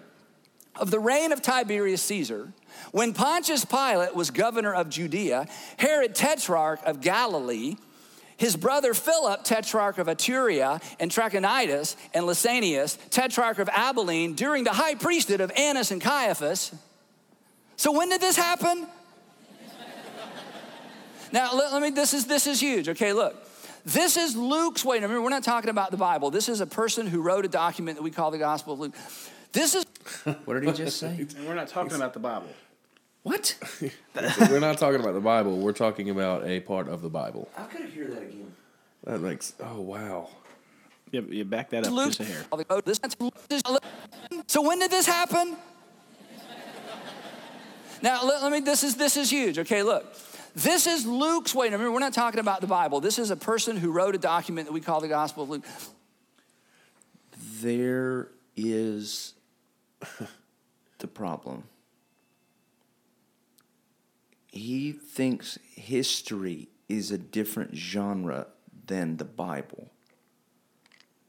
[0.77, 2.53] of the reign of Tiberius Caesar,
[2.91, 5.47] when Pontius Pilate was governor of Judea,
[5.79, 7.77] Herod, tetrarch of Galilee,
[8.37, 14.73] his brother Philip, tetrarch of Iturea and Trachonitis, and Lysanias, tetrarch of Abilene, during the
[14.73, 16.75] high priesthood of Annas and Caiaphas.
[17.77, 18.87] So when did this happen?
[21.33, 21.91] now let, let, me.
[21.91, 22.89] This is this is huge.
[22.89, 23.49] Okay, look.
[23.85, 24.99] This is Luke's way.
[24.99, 26.31] Now, remember, we're not talking about the Bible.
[26.31, 28.95] This is a person who wrote a document that we call the Gospel of Luke.
[29.53, 29.85] This is.
[30.45, 31.27] what did he just say?
[31.37, 32.49] And we're not talking about the Bible.
[33.23, 33.57] What?
[34.51, 35.59] we're not talking about the Bible.
[35.59, 37.49] We're talking about a part of the Bible.
[37.55, 38.53] How could I hear that again?
[39.05, 39.55] That makes.
[39.61, 40.29] Oh wow.
[41.11, 42.09] Yeah, you back that up Luke.
[42.09, 42.45] just a hair.
[44.47, 45.57] So when did this happen?
[48.01, 48.61] Now let, let me.
[48.61, 49.59] This is this is huge.
[49.59, 50.05] Okay, look.
[50.55, 51.69] This is Luke's way.
[51.69, 53.01] Now, remember, we're not talking about the Bible.
[53.01, 55.65] This is a person who wrote a document that we call the Gospel of Luke.
[57.63, 59.33] There is
[60.99, 61.65] the problem
[64.53, 68.47] he thinks history is a different genre
[68.87, 69.91] than the Bible.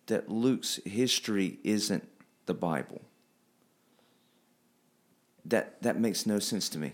[0.08, 2.08] That Luke's history isn't
[2.46, 3.02] the Bible.
[5.46, 6.92] That that makes no sense to me.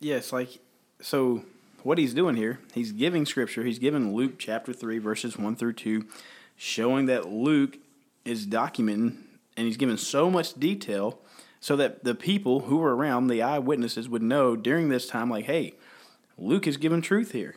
[0.00, 0.60] Yes, like
[1.00, 1.42] so
[1.82, 5.74] what he's doing here, he's giving scripture, he's giving Luke chapter 3 verses 1 through
[5.74, 6.04] 2
[6.56, 7.78] showing that Luke
[8.24, 9.16] is documenting
[9.56, 11.20] and he's given so much detail
[11.60, 15.46] so that the people who were around, the eyewitnesses, would know during this time, like,
[15.46, 15.74] hey,
[16.36, 17.56] Luke is giving truth here.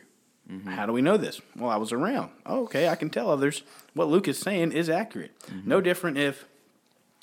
[0.50, 0.70] Mm-hmm.
[0.70, 1.40] How do we know this?
[1.56, 2.30] Well, I was around.
[2.44, 3.62] Oh, okay, I can tell others
[3.94, 5.38] what Luke is saying is accurate.
[5.46, 5.68] Mm-hmm.
[5.68, 6.46] No different if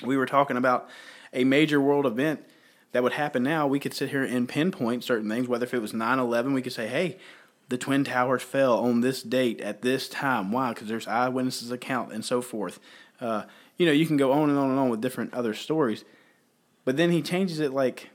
[0.04, 0.88] we were talking about
[1.34, 2.44] a major world event
[2.92, 3.68] that would happen now.
[3.68, 6.62] We could sit here and pinpoint certain things, whether if it was 9 11, we
[6.62, 7.18] could say, hey,
[7.68, 10.52] the Twin Towers fell on this date at this time.
[10.52, 10.74] Why?
[10.74, 12.80] Because there's eyewitnesses' account and so forth.
[13.22, 13.44] Uh,
[13.78, 16.04] you know, you can go on and on and on with different other stories.
[16.86, 18.10] But then he changes it like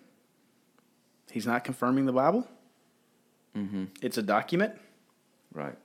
[1.35, 2.47] He's not confirming the Bible.
[3.57, 3.87] Mm-hmm.
[4.01, 4.75] It's a document.
[5.53, 5.77] Right.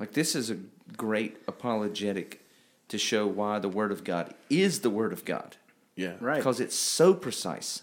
[0.00, 0.56] Like this is a
[0.96, 2.44] great apologetic
[2.88, 5.58] to show why the Word of God is the Word of God.
[5.94, 6.14] Yeah.
[6.18, 6.38] Right.
[6.38, 7.82] Because it's so precise.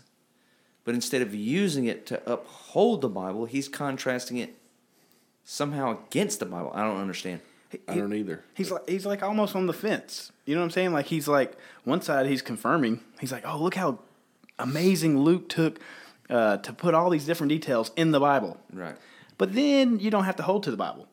[0.83, 4.53] But instead of using it to uphold the Bible, he's contrasting it
[5.45, 6.73] somehow against the Bible.
[6.75, 7.39] I don't understand.
[7.87, 8.43] I don't either.
[8.53, 10.31] He's like he's like almost on the fence.
[10.45, 10.93] You know what I'm saying?
[10.93, 13.01] Like he's like one side he's confirming.
[13.19, 13.99] He's like, oh look how
[14.59, 15.79] amazing Luke took
[16.29, 18.57] uh, to put all these different details in the Bible.
[18.71, 18.95] Right.
[19.37, 21.07] But then you don't have to hold to the Bible.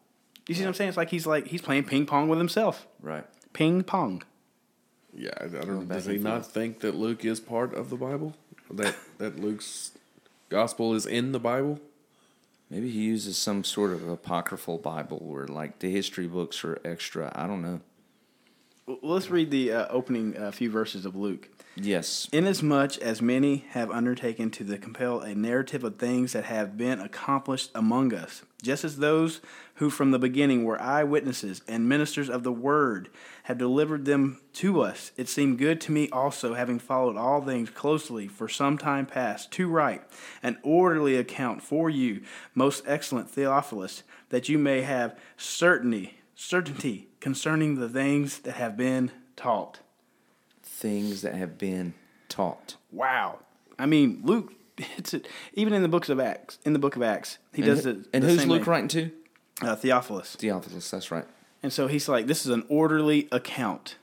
[0.46, 0.88] You see what I'm saying?
[0.88, 2.86] It's like he's like he's playing ping pong with himself.
[3.00, 3.24] Right.
[3.52, 4.22] Ping pong.
[5.14, 5.86] Yeah, I, I don't.
[5.86, 8.34] back Does he and not think that Luke is part of the Bible?
[8.70, 9.92] That that Luke's
[10.48, 11.80] gospel is in the Bible?
[12.72, 17.30] Maybe he uses some sort of apocryphal Bible where like the history books are extra.
[17.34, 17.82] I don't know.
[18.86, 21.50] Well, let's read the uh, opening uh, few verses of Luke.
[21.74, 22.28] Yes.
[22.32, 27.70] Inasmuch as many have undertaken to compel a narrative of things that have been accomplished
[27.74, 29.40] among us, just as those
[29.76, 33.08] who from the beginning were eyewitnesses and ministers of the word
[33.44, 37.70] have delivered them to us, it seemed good to me also, having followed all things
[37.70, 40.02] closely for some time past, to write
[40.42, 42.22] an orderly account for you,
[42.54, 49.10] most excellent Theophilus, that you may have certainty, certainty concerning the things that have been
[49.36, 49.80] taught.
[50.82, 51.94] Things that have been
[52.28, 52.74] taught.
[52.90, 53.38] Wow.
[53.78, 54.52] I mean, Luke.
[54.96, 55.20] It's a,
[55.54, 56.58] even in the books of Acts.
[56.64, 57.98] In the book of Acts, he And, does it.
[58.12, 58.72] and the who's same Luke way.
[58.72, 59.10] writing to?
[59.60, 60.34] Uh, Theophilus.
[60.34, 61.24] Theophilus, that's right.
[61.62, 63.94] And so he's like, this is an orderly account.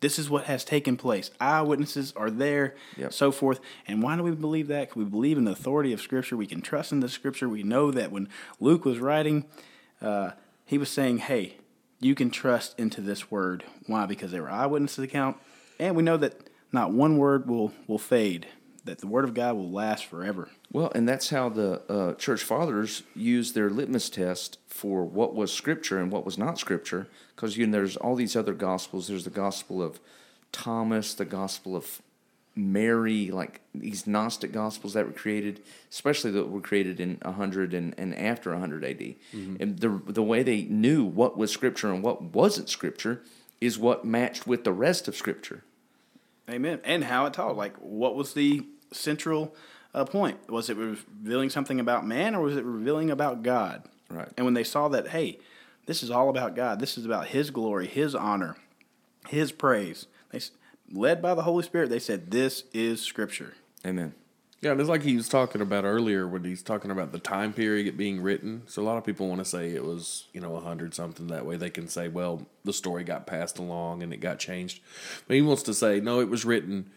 [0.00, 1.30] This is what has taken place.
[1.38, 3.12] Eyewitnesses are there, Yep.
[3.12, 3.60] so forth.
[3.86, 4.88] And why do we believe that?
[4.88, 6.36] 'Cause we believe in the authority of Scripture.
[6.36, 7.48] We can trust in the Scripture.
[7.48, 9.44] We know that when Luke was writing,
[10.00, 10.30] uh,
[10.64, 11.58] he was saying, hey,
[12.00, 13.62] you can trust into this word.
[13.86, 14.06] Why?
[14.06, 15.36] Because they were eyewitnesses account.
[15.80, 18.46] And we know that not one word will, will fade,
[18.84, 20.50] that the word of God will last forever.
[20.70, 25.52] Well, and that's how the uh, church fathers used their litmus test for what was
[25.52, 27.08] scripture and what was not scripture.
[27.34, 29.08] Because you know, there's all these other gospels.
[29.08, 29.98] There's the gospel of
[30.52, 32.02] Thomas, the gospel of
[32.54, 37.94] Mary, like these Gnostic gospels that were created, especially that were created in 100 and,
[37.96, 39.14] and after 100 AD.
[39.60, 43.22] And the the way they knew what was scripture and what wasn't scripture
[43.60, 45.62] is what matched with the rest of scripture.
[46.50, 46.80] Amen.
[46.84, 47.56] And how it taught.
[47.56, 49.54] Like, what was the central
[49.94, 50.48] uh, point?
[50.48, 53.84] Was it revealing something about man or was it revealing about God?
[54.08, 54.28] Right.
[54.36, 55.38] And when they saw that, hey,
[55.86, 58.56] this is all about God, this is about His glory, His honor,
[59.28, 60.40] His praise, they,
[60.92, 63.54] led by the Holy Spirit, they said, this is Scripture.
[63.86, 64.14] Amen.
[64.62, 67.54] Yeah, and it's like he was talking about earlier when he's talking about the time
[67.54, 68.62] period it being written.
[68.66, 71.28] So a lot of people want to say it was, you know, a hundred something.
[71.28, 74.82] That way they can say, well, the story got passed along and it got changed.
[75.26, 76.90] But he wants to say, no, it was written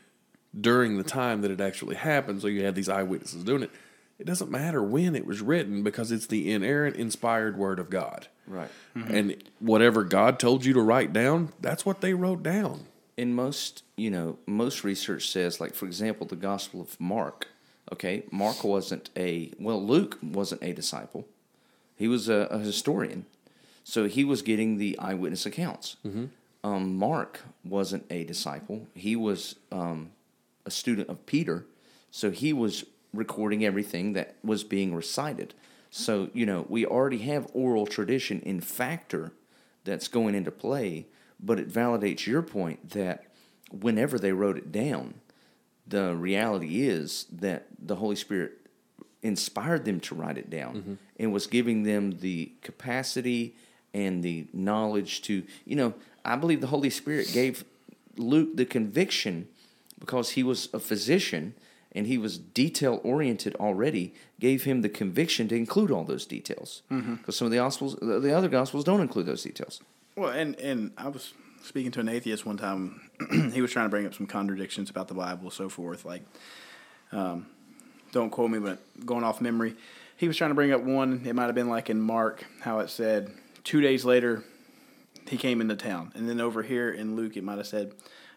[0.59, 2.41] during the time that it actually happened.
[2.41, 3.71] So you had these eyewitnesses doing it.
[4.19, 8.27] It doesn't matter when it was written because it's the inerrant, inspired word of God.
[8.45, 8.69] Right.
[8.95, 9.15] Mm-hmm.
[9.15, 12.87] And whatever God told you to write down, that's what they wrote down.
[13.15, 17.47] in most you know most research says like for example the gospel of mark
[17.93, 21.25] okay mark wasn't a well luke wasn't a disciple.
[21.95, 23.25] He was a, a historian.
[23.85, 25.97] So he was getting the eyewitness accounts.
[26.63, 28.87] Um, mark wasn't a disciple.
[28.95, 30.11] He was um,
[30.65, 31.65] a student of peter.
[32.09, 35.53] So he was recording everything that was being recited.
[35.91, 39.31] So you know we already have oral tradition in factor
[39.83, 41.05] that's going into play,
[41.39, 43.25] but it validates your point that
[43.71, 45.15] whenever they wrote it down,
[45.87, 48.53] the reality is that the Holy Spirit
[49.21, 50.93] inspired them to write it down mm-hmm.
[51.19, 53.55] and was giving them the capacity
[53.93, 55.93] and the knowledge to, you know,
[56.25, 57.63] I believe the Holy Spirit gave
[58.17, 59.47] Luke the conviction
[59.99, 61.53] because he was a physician
[61.93, 66.81] and he was detail oriented already, gave him the conviction to include all those details.
[66.91, 67.15] Mm-hmm.
[67.15, 69.79] Because some of the gospels, the the other gospels, don't include those details.
[70.15, 73.09] Well, and, and I was speaking to an atheist one time.
[73.53, 76.05] he was trying to bring up some contradictions about the Bible, and so forth.
[76.05, 76.23] Like,
[77.11, 77.47] um,
[78.11, 79.75] don't quote me, but going off memory,
[80.17, 81.23] he was trying to bring up one.
[81.25, 83.31] It might have been like in Mark, how it said
[83.63, 84.43] two days later
[85.27, 87.93] he came into town, and then over here in Luke, it might have said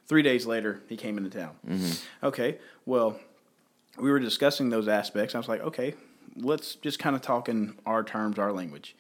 [0.07, 1.57] three days later he came into town.
[2.23, 3.19] Okay, well,
[3.99, 5.35] we were discussing those aspects.
[5.35, 5.95] I was like, okay,
[6.37, 8.95] let's just kind of talk in our terms, our language.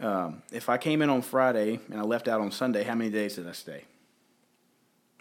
[0.00, 3.10] Um, if I came in on Friday and I left out on Sunday, how many
[3.10, 3.84] days did I stay?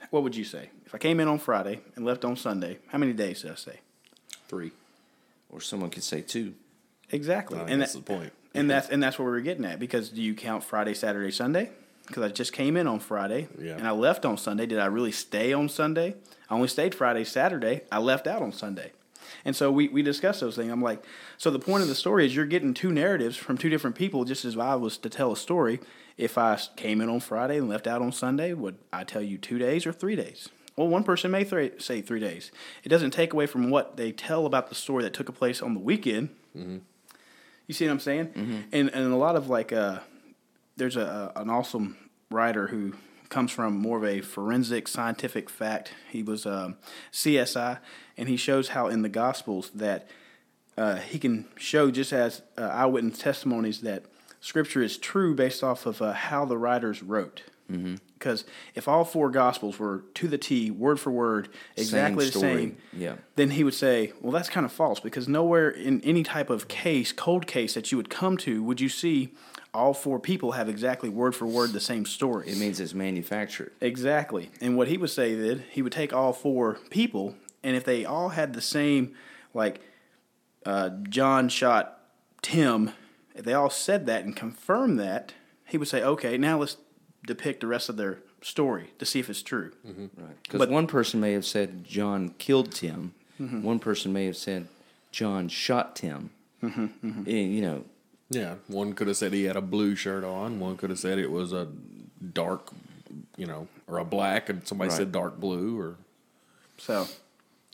[0.10, 0.70] What would you say?
[0.86, 3.56] If I came in on Friday and left on Sunday, how many days did I
[3.56, 3.80] stay?
[4.48, 4.72] Three.
[5.50, 6.54] Or someone could say two.
[7.12, 8.34] Exactly, and that's that- the point.
[8.54, 9.80] and that's and that's what we were getting at.
[9.80, 11.72] Because do you count Friday, Saturday, Sunday?
[12.06, 13.76] Because I just came in on Friday Yeah.
[13.78, 14.66] and I left on Sunday.
[14.66, 16.16] Did I really stay on Sunday?
[16.50, 17.82] I only stayed Friday, Saturday.
[17.92, 18.92] I left out on Sunday.
[19.46, 20.72] And so we, we discussed those things.
[20.72, 21.04] I'm like,
[21.38, 24.26] so the point of the story is you're getting two narratives from two different people,
[24.26, 25.80] just as I was to tell a story.
[26.18, 29.38] If I came in on Friday and left out on Sunday, would I tell you
[29.38, 30.50] two days or three days?
[30.76, 32.52] Well, one person may th- say three days.
[32.84, 35.74] It doesn't take away from what they tell about the story that took place on
[35.74, 36.30] the weekend.
[36.56, 36.78] Mm-hmm.
[37.68, 38.28] You see what I'm saying?
[38.28, 38.60] Mm-hmm.
[38.72, 40.00] And and a lot of like, uh,
[40.78, 41.98] there's a, a an awesome
[42.30, 42.94] writer who
[43.30, 45.94] comes from more of a forensic scientific fact.
[46.10, 46.78] He was um,
[47.12, 47.80] CSI,
[48.18, 50.08] and he shows how in the Gospels that
[50.78, 54.04] uh, he can show just as uh, eyewitness testimonies that
[54.42, 57.44] Scripture is true based off of uh, how the writers wrote.
[58.18, 58.46] Because
[58.76, 62.56] if all four Gospels were to the T, word for word, exactly the story.
[62.56, 63.16] same, Yeah.
[63.36, 66.70] then he would say, well, that's kind of false because nowhere in any type of
[66.70, 69.34] case, cold case that you would come to, would you see
[69.74, 72.48] all four people have exactly word for word the same story.
[72.48, 73.74] It means it's manufactured.
[73.82, 74.50] Exactly.
[74.62, 77.36] And what he would say that he would take all four people,
[77.68, 79.14] and if they all had the same,
[79.54, 79.82] like
[80.66, 82.00] uh, John shot
[82.42, 82.92] Tim,
[83.36, 85.34] if they all said that and confirmed that,
[85.66, 86.78] he would say, okay, now let's
[87.26, 89.72] depict the rest of their story to see if it's true.
[89.86, 90.22] Mm-hmm.
[90.22, 90.44] Right.
[90.44, 93.14] Because one person may have said John killed Tim.
[93.42, 93.64] Mm-hmm.
[93.64, 94.68] One person may have said
[95.12, 96.30] John shot Tim.
[96.62, 97.84] And, you know,
[98.30, 100.60] Yeah, one could have said he had a blue shirt on.
[100.60, 101.68] One could have said it was a
[102.34, 102.72] dark,
[103.36, 104.98] you know, or a black, and somebody Right.
[104.98, 105.80] said dark blue.
[105.80, 105.96] Or
[106.78, 107.08] So,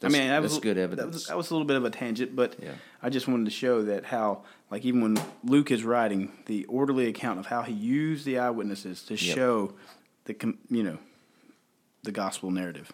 [0.04, 1.14] I mean, that was that's good That evidence.
[1.14, 2.72] was, that was a little bit of a tangent, but Yeah.
[3.02, 7.08] I just wanted to show that how, like, even when Luke is writing the orderly
[7.08, 9.36] account of how he used the eyewitnesses to Yep.
[9.36, 9.74] show
[10.26, 10.36] the,
[10.70, 10.98] you know,
[12.04, 12.92] the gospel narrative.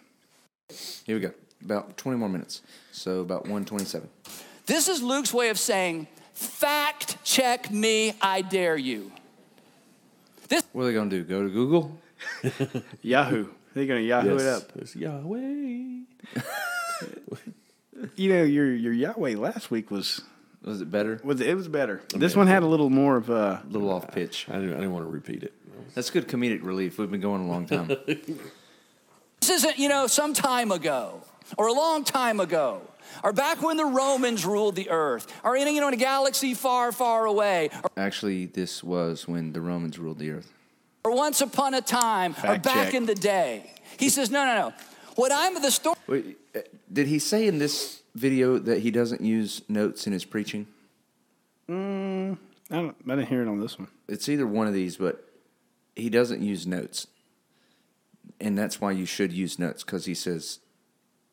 [1.05, 1.32] here we go.
[1.64, 2.62] About 20 more minutes.
[2.91, 4.07] So about 127.
[4.66, 9.12] This is Luke's way of saying, fact check me, I dare you.
[10.47, 10.64] This.
[10.74, 11.24] What are they going to do?
[11.24, 11.97] Go to Google?
[13.01, 13.47] Yahoo!
[13.74, 14.64] They're gonna Yahoo it up.
[14.76, 16.01] It's Yahweh.
[18.16, 20.22] You know, your your Yahweh last week was
[20.64, 21.20] Was it better?
[21.24, 22.02] was it was better.
[22.16, 23.62] This one had a little more of a.
[23.64, 24.45] A little off pitch.
[24.50, 25.54] I didn't, I didn't want to repeat it.
[25.95, 26.97] That's good comedic relief.
[26.97, 27.91] We've been going a long time.
[29.41, 31.22] This isn't, you know, some time ago
[31.58, 32.82] or a long time ago
[33.24, 36.54] or back when the Romans ruled the earth or in, you know, in a galaxy
[36.54, 40.52] far, far away or, Actually, this was when the Romans ruled the earth.
[41.06, 42.93] or once upon a time or back check.
[42.93, 43.72] in the day.
[43.97, 44.74] He says, no, no, no.
[45.20, 45.98] What I'm the story.
[46.08, 46.60] Wait, uh,
[46.94, 50.66] did he say in this video that he doesn't use notes in his preaching?
[51.68, 52.96] I don't.
[53.06, 53.90] I didn't hear it on this one.
[54.08, 55.30] It's either one of these, but
[55.94, 57.08] he doesn't use notes.
[58.40, 60.60] And that's why you should use notes because he says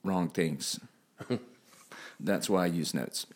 [0.02, 0.80] wrong things.
[2.18, 3.26] that's why I use notes.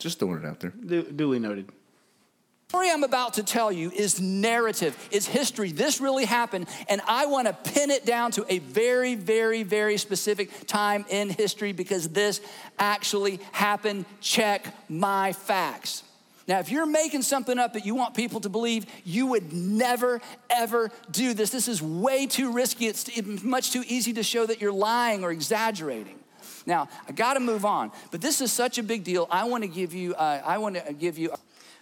[0.00, 0.70] Just throwing it out there.
[0.70, 1.70] Du- duly noted.
[2.74, 5.70] Story I'm about to tell you is narrative, it's history.
[5.70, 9.96] This really happened, and I want to pin it down to a very, very, very
[9.96, 12.40] specific time in history because this
[12.76, 14.06] actually happened.
[14.20, 16.02] Check my facts.
[16.48, 20.20] Now, if you're making something up that you want people to believe, you would never,
[20.50, 21.50] ever do this.
[21.50, 22.86] This is way too risky.
[22.86, 23.08] It's
[23.44, 26.18] much too easy to show that you're lying or exaggerating.
[26.66, 29.28] Now, I got to move on, but this is such a big deal.
[29.30, 30.14] I want to give you.
[30.14, 31.30] Uh, I want to give you.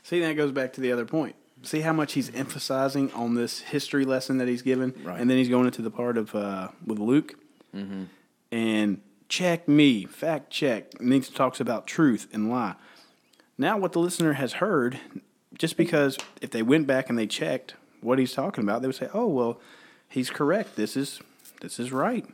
[0.02, 1.36] See, that goes back to the other point.
[1.62, 5.20] See how much he's emphasizing on this history lesson that he's given, Right.
[5.20, 7.34] and then he's going into the part of uh, with Luke,
[8.50, 10.92] and check me, fact check.
[10.98, 12.74] And then talks about truth and lie.
[13.56, 14.98] Now, what the listener has heard,
[15.56, 18.96] just because if they went back and they checked what he's talking about, they would
[18.96, 19.60] say, "Oh, well,
[20.08, 20.74] he's correct.
[20.76, 21.20] This is
[21.60, 22.26] this is right.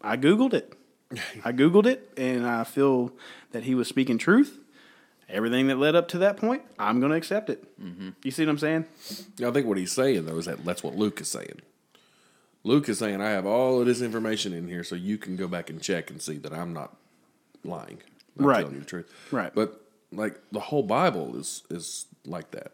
[0.00, 0.74] I googled it.
[1.44, 3.12] I googled it, and I feel
[3.50, 4.60] that he was speaking truth."
[5.28, 7.64] Everything that led up to that point, I'm going to accept it.
[7.82, 8.10] Mm-hmm.
[8.22, 8.84] You see what I'm saying?
[9.44, 11.60] I think what he's saying though is that that's what Luke is saying.
[12.62, 15.46] Luke is saying I have all of this information in here, so you can go
[15.48, 16.96] back and check and see that I'm not
[17.64, 17.98] lying.
[18.38, 18.60] I'm Right.
[18.60, 19.12] telling you the truth.
[19.32, 19.52] Right.
[19.54, 19.80] But
[20.12, 22.72] like the whole Bible is is like that.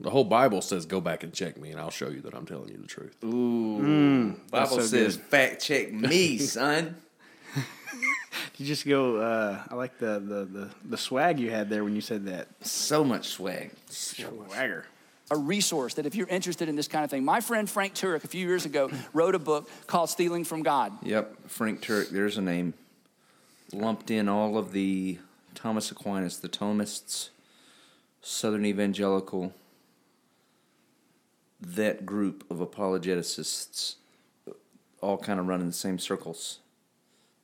[0.00, 2.46] The whole Bible says go back and check me, and I'll show you that I'm
[2.46, 3.16] telling you the truth.
[3.20, 5.26] Mm, that's Bible so says, good.
[5.26, 6.96] fact check me, son.
[8.58, 9.16] You just go.
[9.16, 12.48] Uh, I like the, the the the swag you had there when you said that.
[12.60, 13.70] So much swag.
[13.88, 14.84] Swagger.
[15.30, 18.24] a resource that if you're interested in this kind of thing, my friend Frank Turek
[18.24, 20.92] a few years ago wrote a book called Stealing from God.
[21.02, 22.74] Yep, Frank Turek, there's a name.
[23.72, 25.18] Lumped in all of the
[25.54, 27.30] Thomas Aquinas, the Thomists,
[28.20, 29.54] Southern Evangelical,
[31.60, 33.96] that group of apologeticists,
[35.00, 36.58] all kind of run in the same circles.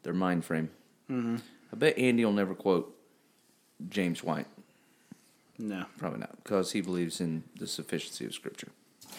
[0.02, 0.70] Their mind frame.
[1.10, 1.36] Mm-hmm.
[1.72, 2.94] I bet Andy will never quote
[3.88, 4.46] James White.
[5.58, 5.86] No.
[5.98, 8.68] Probably not, because he believes in the sufficiency of Scripture.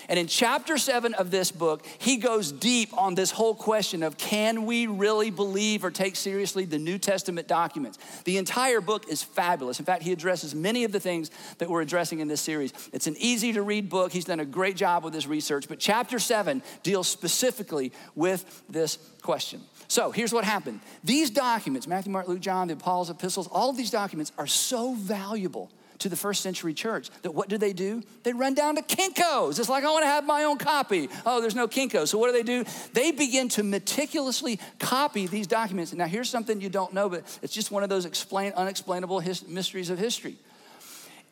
[0.07, 4.17] And in chapter seven of this book, he goes deep on this whole question of
[4.17, 7.99] can we really believe or take seriously the New Testament documents?
[8.23, 9.79] The entire book is fabulous.
[9.79, 12.73] In fact, he addresses many of the things that we're addressing in this series.
[12.93, 14.11] It's an easy to read book.
[14.11, 18.97] He's done a great job with his research, but chapter seven deals specifically with this
[19.21, 19.61] question.
[19.87, 20.81] So here's what happened.
[21.03, 24.93] These documents, Matthew, Mark, Luke, John, the Paul's epistles, all of these documents are so
[24.93, 28.01] valuable to the first century church that what do they do?
[28.23, 29.59] They run down to Kinko's.
[29.59, 31.09] It's like, I want to have my own copy.
[31.25, 32.07] Oh, there's no Kinko.
[32.07, 32.63] So what do they do?
[32.93, 35.93] They begin to meticulously copy these documents.
[35.93, 39.47] Now, here's something you don't know, but it's just one of those explain, unexplainable his,
[39.47, 40.37] mysteries of history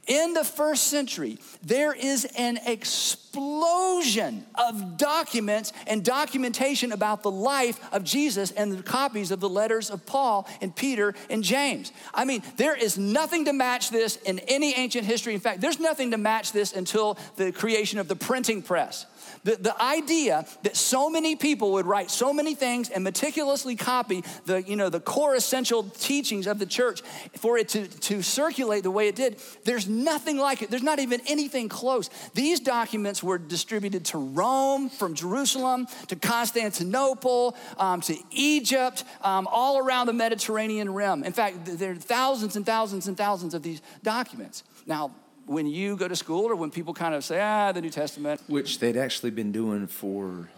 [0.08, 7.80] in the first century, there is an explosion of documents and documentation about the life
[7.94, 11.92] of Jesus and the copies of the letters of Paul and Peter and James.
[12.14, 15.34] I mean, there is nothing to match this in any ancient history.
[15.34, 19.06] In fact, there's nothing to match this until the creation of the printing press.
[19.48, 24.26] The, the idea that so many people would write so many things and meticulously copy
[24.46, 27.02] the, you know, the core essential teachings of the church
[27.38, 30.70] for it to, to circulate the way it did, there's nothing like it.
[30.70, 32.10] There's not even anything close.
[32.34, 39.78] These documents were distributed to Rome, from Jerusalem to Constantinople, um, to Egypt, um, all
[39.78, 41.24] around the Mediterranean rim.
[41.24, 44.64] In fact, there are thousands and thousands and thousands of these documents.
[44.86, 45.12] Now,
[45.48, 48.42] when you go to school or when people kind of say, ah, the New Testament.
[48.48, 50.50] Which they'd actually been doing for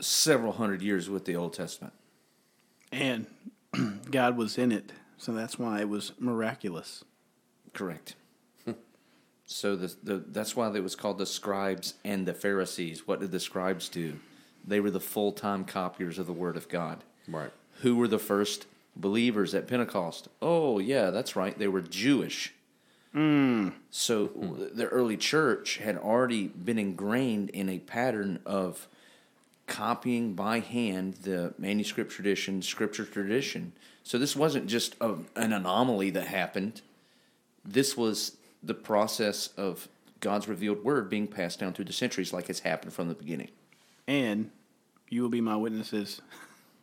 [0.00, 1.94] several hundred years with the Old Testament.
[2.92, 3.26] And
[4.10, 7.04] God was in it, so that's why it was miraculous.
[7.72, 8.14] Correct.
[9.46, 13.06] so the, the, that's why it was called the scribes and the Pharisees.
[13.06, 14.20] What did the scribes do?
[14.66, 17.02] They were the full time copiers of the Word of God.
[17.26, 17.50] Right.
[17.80, 20.28] Who were the first believers at Pentecost?
[20.40, 21.58] Oh, yeah, that's right.
[21.58, 22.54] They were Jewish.
[23.14, 23.72] Mm.
[23.90, 24.26] So
[24.72, 28.88] the early church had already been ingrained in a pattern of
[29.66, 33.72] copying by hand the manuscript tradition, scripture tradition.
[34.02, 36.82] So this wasn't just a, an anomaly that happened.
[37.64, 39.88] This was the process of
[40.20, 43.50] God's revealed word being passed down through the centuries, like it's happened from the beginning.
[44.06, 44.50] And
[45.08, 46.20] you will be my witnesses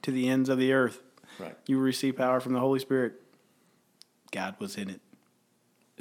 [0.04, 1.02] to the ends of the earth.
[1.40, 1.56] Right.
[1.68, 3.22] You will receive power from the Holy Spirit.
[4.32, 5.02] God was in it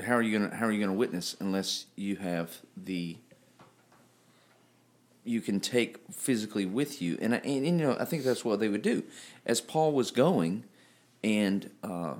[0.00, 3.16] how are you gonna how are you gonna witness unless you have the
[5.24, 7.18] you can take physically with you?
[7.20, 9.04] And, and, you know I think that's what they would do.
[9.44, 10.64] As Paul was going
[11.22, 12.14] and uh,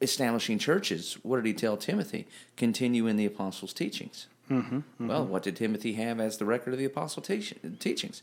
[0.00, 2.26] establishing churches what did he tell Timothy?
[2.56, 4.26] Continue in the apostles teachings.
[4.50, 5.08] Mm-hmm, mm-hmm.
[5.08, 8.22] well what did Timothy have as the record of the apostle teachings?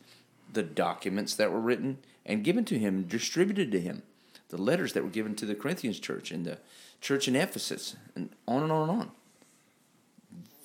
[0.52, 4.04] The documents that were written and given to him distributed to him
[4.50, 6.60] the letters that were given to the Corinthians church and the
[7.02, 9.12] church in Ephesus, and on and on and on.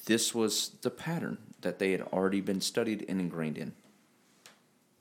[0.06, 3.72] This was the pattern that they had already been studied and ingrained in.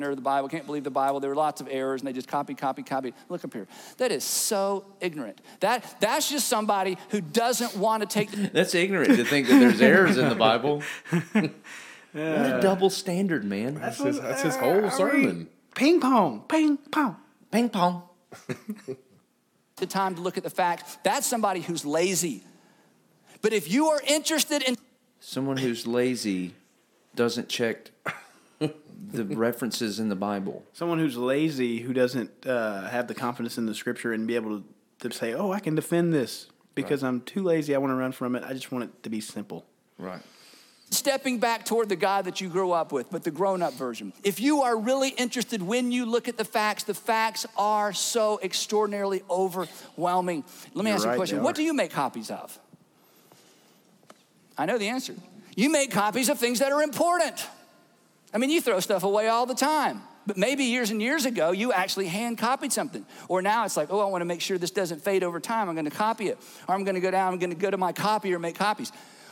[0.01, 1.19] Or the Bible, can't believe the Bible.
[1.19, 3.13] There were lots of errors, and they just copy, copy, copy.
[3.27, 3.67] Look up here.
[3.97, 5.41] That is so ignorant.
[5.59, 8.32] That that's just somebody who doesn't want to take.
[8.53, 10.84] that's ignorant to think that there's errors in the Bible.
[11.34, 11.51] what
[12.13, 13.75] a double standard, man.
[13.75, 15.49] That's, that's his, that's his whole sermon.
[15.75, 17.17] Ping pong, ping pong,
[17.51, 18.09] ping pong
[19.75, 20.97] the time to look at the facts.
[21.03, 22.43] That's somebody who's lazy.
[23.41, 24.77] But if you are interested in
[25.19, 26.53] someone who's lazy
[27.15, 27.91] doesn't check
[28.59, 30.63] the references in the Bible.
[30.73, 34.59] Someone who's lazy who doesn't uh, have the confidence in the scripture and be able
[34.59, 37.09] to, to say, "Oh, I can defend this because right.
[37.09, 37.73] I'm too lazy.
[37.73, 38.43] I want to run from it.
[38.43, 39.65] I just want it to be simple."
[39.97, 40.21] Right
[40.89, 44.13] stepping back toward the God that you grew up with, but the grown up version.
[44.23, 48.39] If you are really interested when you look at the facts, the facts are so
[48.41, 50.43] extraordinarily overwhelming.
[50.73, 52.57] Let me You're ask you right, a question What do you make copies of?
[54.57, 55.13] I know the answer.
[55.55, 57.47] You make copies of things that are important.
[58.33, 60.01] I mean, you throw stuff away all the time.
[60.27, 63.03] But maybe years and years ago, you actually hand copied something.
[63.27, 65.69] Or now it's like, oh, I want to make sure this doesn't fade over time.
[65.69, 66.37] I'm going to copy it.
[66.67, 68.55] Or I'm going to go down, I'm going to go to my copier and make
[68.55, 68.91] copies.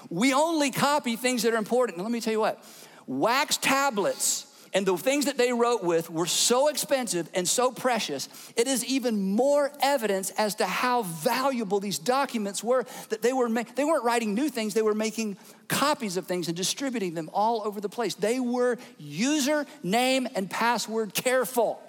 [0.10, 2.00] We only copy things that are important.
[2.00, 2.64] Let me tell you what
[3.08, 8.30] wax tablets and the things that they wrote with were so expensive and so precious,
[8.56, 13.50] it is even more evidence as to how valuable these documents were that they, were
[13.50, 15.38] ma- they weren't writing new things, they were making
[15.68, 18.16] copies of things and distributing them all over the place.
[18.16, 21.82] They were user name and password careful,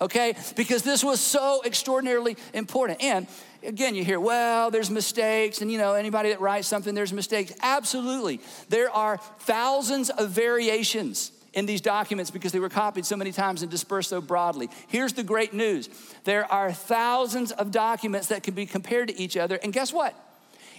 [0.00, 0.36] okay?
[0.54, 3.02] Because this was so extraordinarily important.
[3.02, 3.26] And
[3.66, 7.52] again, you hear, well, there's mistakes, and you know, anybody that writes something, there's mistakes.
[7.62, 8.40] Absolutely.
[8.68, 13.62] There are thousands of variations in these documents because they were copied so many times
[13.62, 14.68] and dispersed so broadly.
[14.88, 15.88] Here's the great news
[16.24, 20.14] there are thousands of documents that can be compared to each other, and guess what?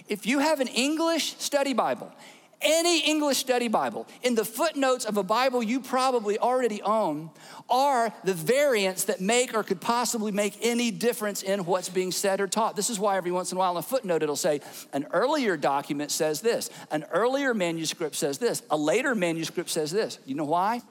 [0.08, 2.10] If you have an English study Bible
[2.60, 7.30] any English study Bible, in the footnotes of a Bible you probably already own,
[7.70, 12.40] are the variants that make or could possibly make any difference in what's being said
[12.40, 12.76] or taught.
[12.76, 14.60] This is why every once in a while in a footnote it'll say,
[14.92, 20.18] an earlier document says this, an earlier manuscript says this, a later manuscript says this.
[20.26, 20.82] You know why?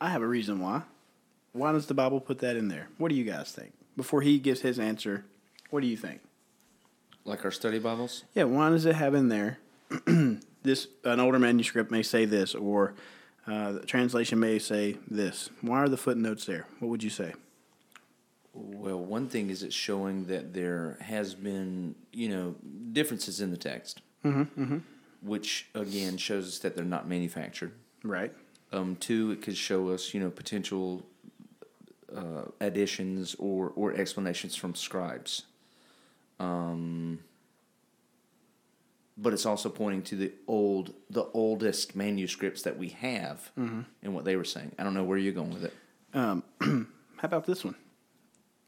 [0.00, 0.82] I have a reason why.
[1.52, 2.88] Why does the Bible put that in there?
[2.98, 3.72] What do you guys think?
[3.96, 5.24] Before he gives his answer,
[5.70, 6.20] what do you think?
[7.24, 8.24] Like our study Bibles?
[8.34, 9.58] Yeah, why does it have in there
[10.62, 12.94] this an older manuscript may say this or
[13.46, 15.50] uh, the translation may say this.
[15.60, 16.66] Why are the footnotes there?
[16.78, 17.34] What would you say?
[18.52, 22.56] Well, one thing is it's showing that there has been, you know,
[22.92, 24.78] differences in the text, mm-hmm,
[25.22, 27.72] which again shows us that they're not manufactured.
[28.02, 28.32] Right.
[28.72, 31.06] Um, two, it could show us, you know, potential
[32.14, 35.44] uh, additions or, or explanations from scribes.
[36.38, 37.20] Um,
[39.20, 43.50] but it's also pointing to the old, the oldest manuscripts that we have,
[44.02, 44.72] and what they were saying.
[44.78, 45.74] I don't know where you're going with it.
[46.14, 47.74] Um, how about this one?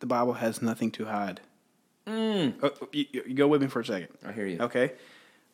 [0.00, 1.40] The Bible has nothing to hide.
[2.06, 2.54] Mm.
[2.92, 4.08] you, you go with me for a second.
[4.26, 4.58] I hear you.
[4.60, 4.92] Okay.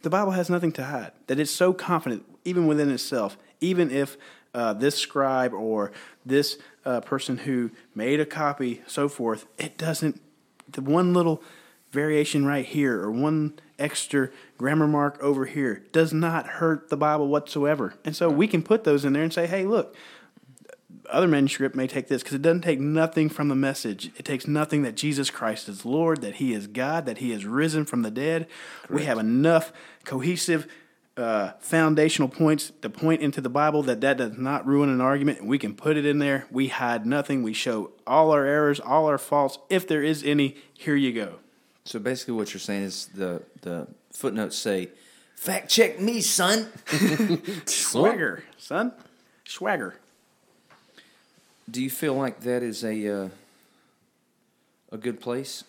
[0.02, 1.12] The Bible has nothing to hide.
[1.26, 4.16] That it's so confident, even within itself, even if
[4.54, 5.92] uh, this scribe or
[6.24, 10.20] this uh, person who made a copy, so forth, it doesn't.
[10.70, 11.42] The one little
[11.98, 17.26] variation right here or one extra grammar mark over here does not hurt the Bible
[17.26, 17.94] whatsoever.
[18.04, 19.96] And so we can put those in there and say, hey, look,
[21.10, 24.12] other manuscript may take this because it doesn't take nothing from the message.
[24.16, 27.44] It takes nothing that Jesus Christ is Lord, that He is God, that He is
[27.44, 28.46] risen from the dead.
[28.88, 29.72] We have enough
[30.04, 30.68] cohesive
[31.16, 35.40] uh, foundational points to point into the Bible that that does not ruin an argument,
[35.40, 36.46] and we can put it in there.
[36.50, 37.42] We hide nothing.
[37.42, 40.56] We show all our errors, all our faults, if there is any.
[40.74, 41.40] Here you go.
[41.88, 44.90] So basically, what you're saying is the the footnotes say,
[45.36, 46.68] "Fact check me, son."
[47.64, 48.92] Swagger, son,
[49.44, 49.94] swagger.
[51.70, 53.28] Do you feel like that is a uh,
[54.92, 55.64] a good place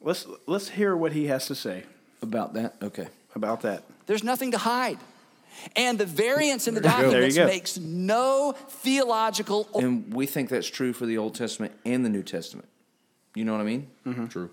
[0.00, 1.84] Let's let's hear what he has to say
[2.22, 2.74] about that?
[2.82, 3.08] Okay.
[3.34, 3.82] about that.
[4.06, 4.98] There's nothing to hide.
[5.74, 7.10] And the variance in the There you go.
[7.10, 11.34] There you documents makes no theological or And we think that's true for the Old
[11.34, 12.68] Testament and the New Testament.
[13.34, 13.88] You know what I mean?
[14.28, 14.50] True.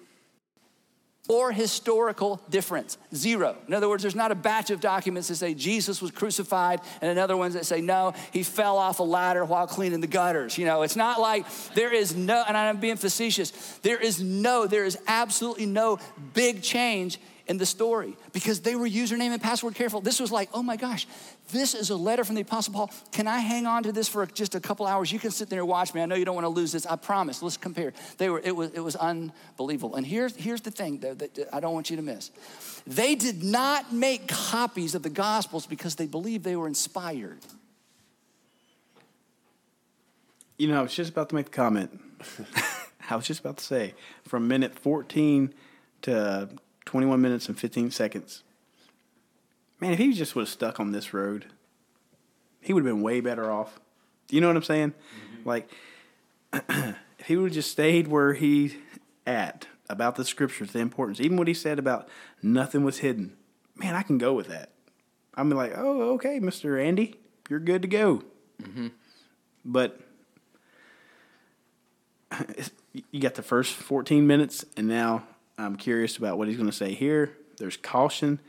[1.29, 2.97] Or historical difference.
[3.15, 3.55] Zero.
[3.67, 7.09] In other words, there's not a batch of documents that say Jesus was crucified and
[7.09, 10.57] another ones that say, no, he fell off a ladder while cleaning the gutters.
[10.57, 11.45] You know, it's not like
[11.75, 13.51] there is no, and I'm being facetious,
[13.83, 15.99] there is no, there is absolutely no
[16.33, 19.99] big change in the story because they were username and password careful.
[20.01, 21.05] This was like, oh my gosh,
[21.51, 22.91] this is a letter from the Apostle Paul.
[23.11, 25.11] Can I hang on to this for just a couple hours?
[25.11, 26.01] You can sit there and watch me.
[26.01, 26.85] I know you don't want to lose this.
[26.85, 27.41] I promise.
[27.43, 27.93] Let's compare.
[28.17, 29.95] They were, it was, it was unbelievable.
[29.95, 32.31] And here's, here's the thing though, that I don't want you to miss.
[32.87, 37.39] They did not make copies of the Gospels because they believed they were inspired.
[40.57, 41.99] You know, I was just about to make the comment.
[43.09, 45.53] I was just about to say, from minute 14
[46.03, 46.49] to
[46.93, 48.43] 21 minutes and 15 seconds.
[49.79, 51.47] Man, if he just would have stuck on this road,
[52.61, 53.79] he would have been way better off.
[54.29, 54.91] You know what I'm saying?
[54.91, 55.49] Mm-hmm.
[55.49, 55.71] Like,
[57.17, 58.77] if he would have just stayed where he
[59.25, 62.07] at about the scriptures, the importance, even what he said about
[62.43, 63.37] nothing was hidden.
[63.75, 64.69] Man, I can go with that.
[65.33, 67.15] I'm like, oh, okay, Mister Andy,
[67.49, 68.21] you're good to go.
[68.61, 68.89] Mm-hmm.
[69.65, 69.99] But
[73.11, 75.23] you got the first 14 minutes, and now
[75.57, 77.37] I'm curious about what he's going to say here.
[77.57, 78.39] There's caution.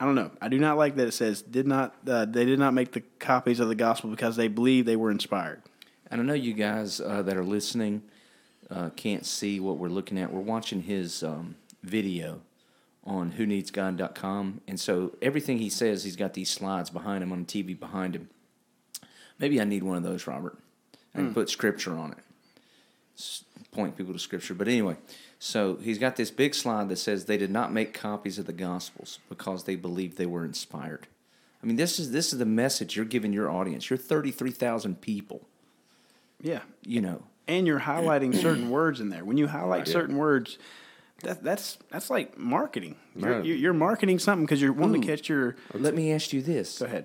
[0.00, 0.30] I don't know.
[0.40, 3.02] I do not like that it says did not uh, they did not make the
[3.18, 5.62] copies of the gospel because they believe they were inspired.
[6.10, 8.02] And I know you guys uh, that are listening
[8.70, 10.32] uh, can't see what we're looking at.
[10.32, 12.40] We're watching his um, video
[13.04, 14.60] on whoneedsgod.com.
[14.66, 18.16] And so everything he says, he's got these slides behind him on the TV behind
[18.16, 18.30] him.
[19.38, 20.56] Maybe I need one of those, Robert.
[21.14, 24.54] I can put scripture on it, point people to scripture.
[24.54, 24.96] But anyway,
[25.46, 28.52] so he's got this big slide that says they did not make copies of the
[28.54, 31.06] Gospels because they believed they were inspired.
[31.62, 33.90] I mean, this is this is the message you're giving your audience.
[33.90, 35.42] You're 33,000 people
[36.40, 37.24] Yeah, you know.
[37.46, 39.22] and you're highlighting certain words in there.
[39.22, 39.88] When you highlight Right.
[39.88, 40.56] certain words,
[41.22, 42.96] that, that's that's like marketing.
[43.14, 43.44] You're, Right.
[43.44, 45.56] you're you're marketing something because you're wanting to catch your.
[45.74, 47.04] Let me ask you this: Go ahead.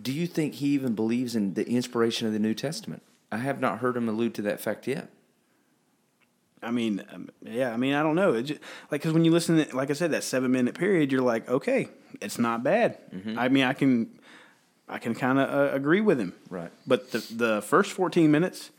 [0.00, 3.02] Do you think he even believes in the inspiration of the New Testament?
[3.32, 5.08] I have not heard him allude to that fact yet.
[6.62, 7.72] I mean, um, yeah.
[7.72, 8.34] I mean, I don't know.
[8.34, 8.60] It just,
[8.90, 11.48] like because when you listen, to, like I said, that seven minute period, you're like,
[11.48, 11.88] okay,
[12.20, 12.98] it's not bad.
[13.36, 14.18] I mean, I can,
[14.88, 16.34] I can kind of uh, agree with him.
[16.50, 16.70] Right.
[16.86, 18.70] But the the first fourteen minutes,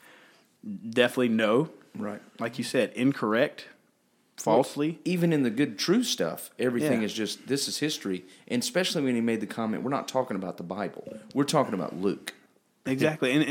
[0.90, 1.70] definitely no.
[1.98, 2.22] Right.
[2.40, 3.66] Like you said, incorrect.
[4.38, 5.00] falsely.
[5.06, 7.06] even in the good true stuff, everything Yeah.
[7.06, 8.26] is just this is history.
[8.48, 11.18] And especially when he made the comment, we're not talking about the Bible.
[11.34, 12.34] We're talking about Luke.
[12.86, 13.44] Exactly, and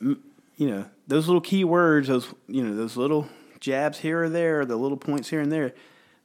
[0.00, 0.16] and
[0.56, 3.28] you know those little key words, those you know those little
[3.60, 5.72] jabs here or there, the little points here and there.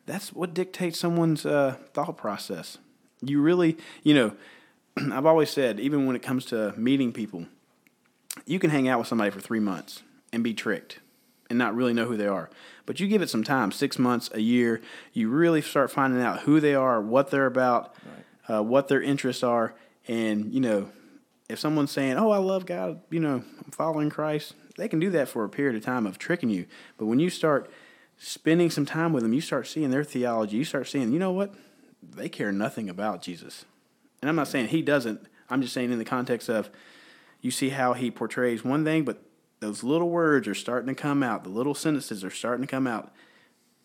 [0.05, 2.77] That's what dictates someone's uh, thought process.
[3.21, 4.35] You really, you know,
[5.11, 7.45] I've always said, even when it comes to meeting people,
[8.45, 10.99] you can hang out with somebody for three months and be tricked
[11.49, 12.49] and not really know who they are.
[12.85, 14.81] But you give it some time, six months, a year,
[15.13, 17.95] you really start finding out who they are, what they're about,
[18.47, 19.73] uh, what their interests are.
[20.07, 20.89] And, you know,
[21.49, 25.09] if someone's saying, oh, I love God, you know, I'm following Christ, they can do
[25.11, 26.65] that for a period of time of tricking you.
[26.97, 27.69] But when you start
[28.17, 31.31] spending some time with them, you start seeing their theology, you start seeing, you know
[31.31, 31.53] what?
[32.01, 33.65] They care nothing about Jesus.
[34.21, 36.69] And I'm not saying he doesn't, I'm just saying in the context of,
[37.41, 39.21] you see how he portrays one thing, but
[39.59, 41.43] those little words are starting to come out.
[41.43, 43.13] The little sentences are starting to come out.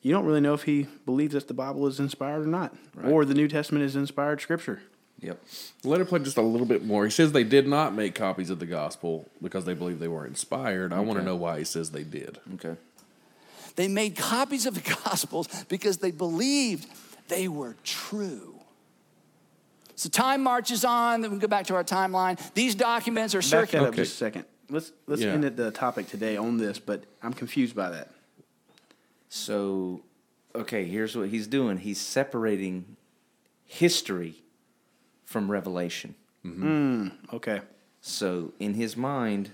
[0.02, 3.24] You don't really know if he believes that the Bible is inspired or not, or
[3.24, 4.82] the New Testament is inspired scripture.
[5.22, 5.42] Yep.
[5.84, 7.04] Let it play just a little bit more.
[7.04, 10.26] He says they did not make copies of the gospel because they believe they were
[10.26, 10.92] inspired.
[10.92, 12.38] I want to know why he says they did.
[12.54, 12.76] Okay.
[13.76, 16.86] They made copies of the Gospels because they believed
[17.28, 18.56] they were true.
[19.94, 21.20] So time marches on.
[21.20, 22.38] Then we go back to our timeline.
[22.54, 23.88] These documents are Back that circulating.
[23.88, 24.44] up just a second.
[24.68, 25.32] Let's let's Yeah.
[25.32, 28.10] end at the topic today on this, but I'm confused by that.
[29.28, 30.02] So,
[30.54, 31.78] okay, here's what he's doing.
[31.78, 32.96] He's separating
[33.66, 34.34] history
[35.30, 36.16] from revelation.
[36.44, 36.62] Mm-hmm.
[36.62, 37.60] Hmm, okay.
[38.00, 39.52] So, in his mind,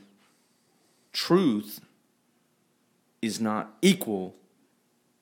[1.13, 1.81] truth
[3.21, 4.37] is not equal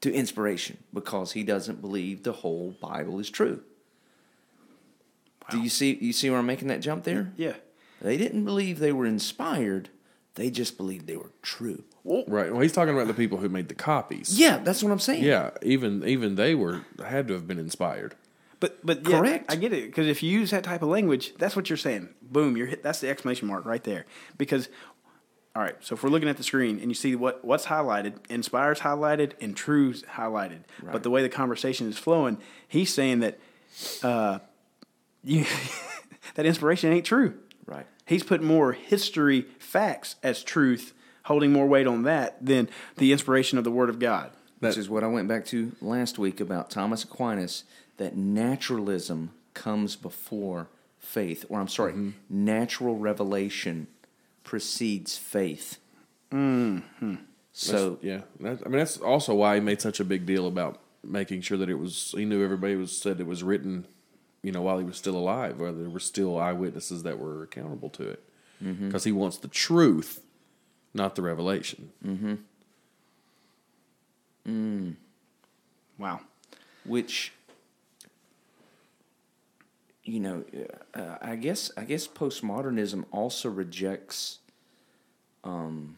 [0.01, 3.65] to inspiration because he doesn't believe the whole Bible is true.
[5.51, 7.33] Do you see you see where I'm making that jump there?
[7.37, 7.55] Yeah.
[8.01, 9.89] They didn't believe they were inspired,
[10.37, 11.83] they just believed they were true.
[12.05, 12.53] Right.
[12.53, 14.39] Well, he's talking about the people who made the copies.
[14.39, 15.25] Yeah, that's what I'm saying.
[15.25, 15.51] Yeah.
[15.63, 18.15] Even even they were had to have been inspired.
[18.65, 19.53] But but yeah, Correct.
[19.53, 22.09] I get it because if you use that type of language, that's what you're saying.
[22.23, 24.07] Boom, you're hit, that's the exclamation mark right there.
[24.39, 24.71] Because
[25.55, 28.15] all right, so if we're looking at the screen and you see what what's highlighted,
[28.31, 30.61] inspires highlighted and true's highlighted.
[30.83, 33.39] But the way the conversation is flowing, he's saying that
[34.03, 34.39] uh,
[35.23, 35.45] you
[36.35, 37.35] that inspiration ain't true.
[37.67, 37.87] Right.
[38.07, 43.59] He's put more history facts as truth, holding more weight on that than the inspiration
[43.59, 44.31] of the Word of God.
[44.61, 47.65] Which is what I went back to last week about Thomas Aquinas
[47.97, 50.69] that naturalism comes before
[50.99, 52.11] faith, or I'm sorry, Mm-hmm.
[52.31, 53.87] natural revelation
[54.43, 55.79] precedes faith.
[56.33, 57.15] Mm-hmm.
[57.53, 58.23] So, Yeah.
[58.41, 61.57] That, I mean, that's also why he made such a big deal about making sure
[61.59, 62.15] that it was.
[62.17, 63.87] He knew everybody was said it was written,
[64.43, 67.91] you know, while he was still alive, whether there were still eyewitnesses that were accountable
[67.91, 68.23] to it,
[68.61, 70.23] because he wants the truth,
[70.95, 71.91] not the revelation.
[72.05, 72.39] Mhm
[74.47, 74.97] m
[75.99, 76.21] wow.
[76.85, 77.33] which
[80.05, 80.45] you know,
[80.95, 84.39] uh, I guess I guess postmodernism also rejects.
[85.43, 85.97] Um,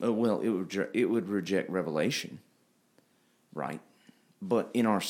[0.00, 2.38] oh, well, it would it would reject revelation,
[3.52, 3.80] right?
[4.40, 5.02] But in our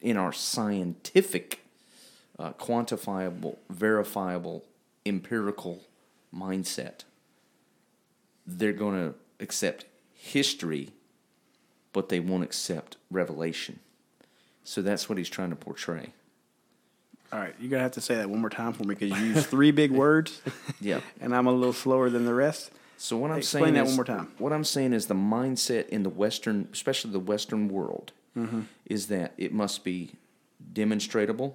[0.00, 1.60] in our scientific,
[2.38, 4.64] uh, quantifiable, verifiable,
[5.04, 5.82] empirical
[6.34, 7.04] mindset,
[8.46, 9.84] they're going to accept
[10.14, 10.90] history,
[11.92, 13.80] but they won't accept revelation.
[14.64, 16.12] So that's what he's trying to portray.
[17.32, 19.26] All right, you're gonna have to say that one more time for me because you
[19.26, 20.40] use three big words.
[20.80, 21.00] Yeah.
[21.20, 22.70] and I'm a little slower than the rest.
[22.98, 24.32] So what I'm Explain saying that is, one more time.
[24.38, 28.62] What I'm saying is the mindset in the Western, especially the Western world, Mm-hmm.
[28.84, 30.10] is that it must be
[30.74, 31.54] demonstratable.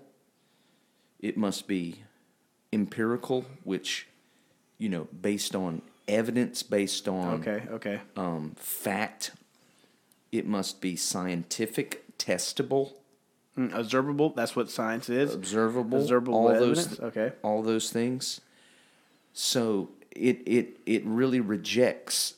[1.20, 2.02] It must be
[2.74, 4.08] empirical, which,
[4.80, 8.00] you know, based on evidence, based on Okay, okay.
[8.18, 9.32] um, fact.
[10.32, 12.94] It must be scientific, testable,
[13.70, 14.30] Mm, observable.
[14.32, 15.34] That's what science is.
[15.34, 16.86] observable, Observable all evidence.
[16.88, 17.32] those, okay.
[17.44, 18.42] all those things.
[19.34, 22.36] So it it it really rejects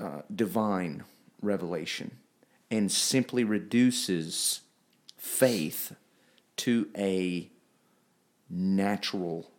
[0.00, 1.04] uh, divine
[1.40, 2.18] revelation
[2.70, 4.60] and simply reduces
[5.16, 5.94] faith
[6.56, 7.48] to a
[8.50, 9.50] natural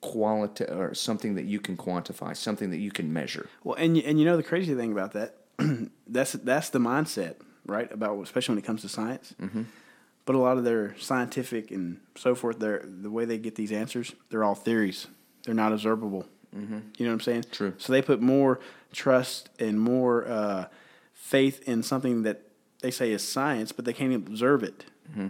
[0.00, 3.48] quality or something that you can quantify, something that you can measure.
[3.62, 5.36] Well, and you- and you know the crazy thing about that,
[6.06, 7.36] that's that's the mindset,
[7.66, 7.90] right?
[7.92, 9.34] About especially when it comes to science.
[9.40, 9.62] Mm-hmm.
[10.24, 13.72] But a lot of their scientific and so forth, their the way they get these
[13.72, 15.08] answers, they're all theories.
[15.44, 16.26] They're not observable.
[16.56, 16.78] Mm-hmm.
[16.96, 17.44] You know what I'm saying?
[17.50, 17.74] True.
[17.78, 18.60] So they put more
[18.92, 20.66] trust and more uh,
[21.12, 22.42] faith in something that
[22.82, 24.84] they say is science, but they can't observe it.
[25.10, 25.28] Mm-hmm.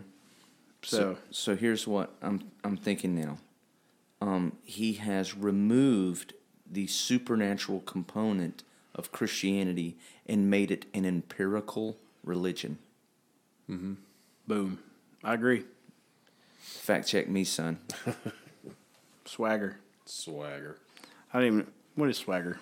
[0.82, 3.38] So, so here's what I'm I'm thinking now.
[4.20, 6.34] Um, he has removed
[6.68, 8.62] the supernatural component
[8.94, 9.96] of Christianity
[10.26, 12.78] and made it an empirical religion.
[13.68, 14.78] Boom.
[15.24, 15.64] I agree.
[16.58, 17.78] Fact check me, son.
[19.24, 19.76] Swagger.
[20.04, 20.76] Swagger.
[21.32, 21.66] I don't even.
[21.94, 22.58] What is swagger?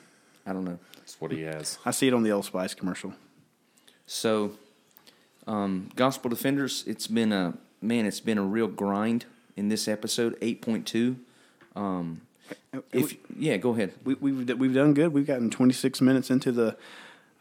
[0.47, 0.79] I don't know.
[0.97, 1.79] That's what he has.
[1.85, 3.15] I see it on the Old Spice commercial.
[4.07, 4.53] So,
[5.47, 8.07] um, Gospel Defenders, it's been a man.
[8.07, 9.25] It's been a real grind
[9.57, 11.17] in this episode, eight point two.
[11.77, 12.23] Um,
[12.93, 13.93] if yeah, go ahead.
[14.05, 15.13] we, we've we've done good.
[15.13, 16.77] We've gotten 26 minutes into the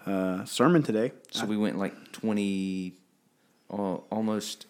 [0.06, 1.12] uh, sermon today.
[1.32, 2.94] So we went like twenty,
[3.72, 4.66] uh, almost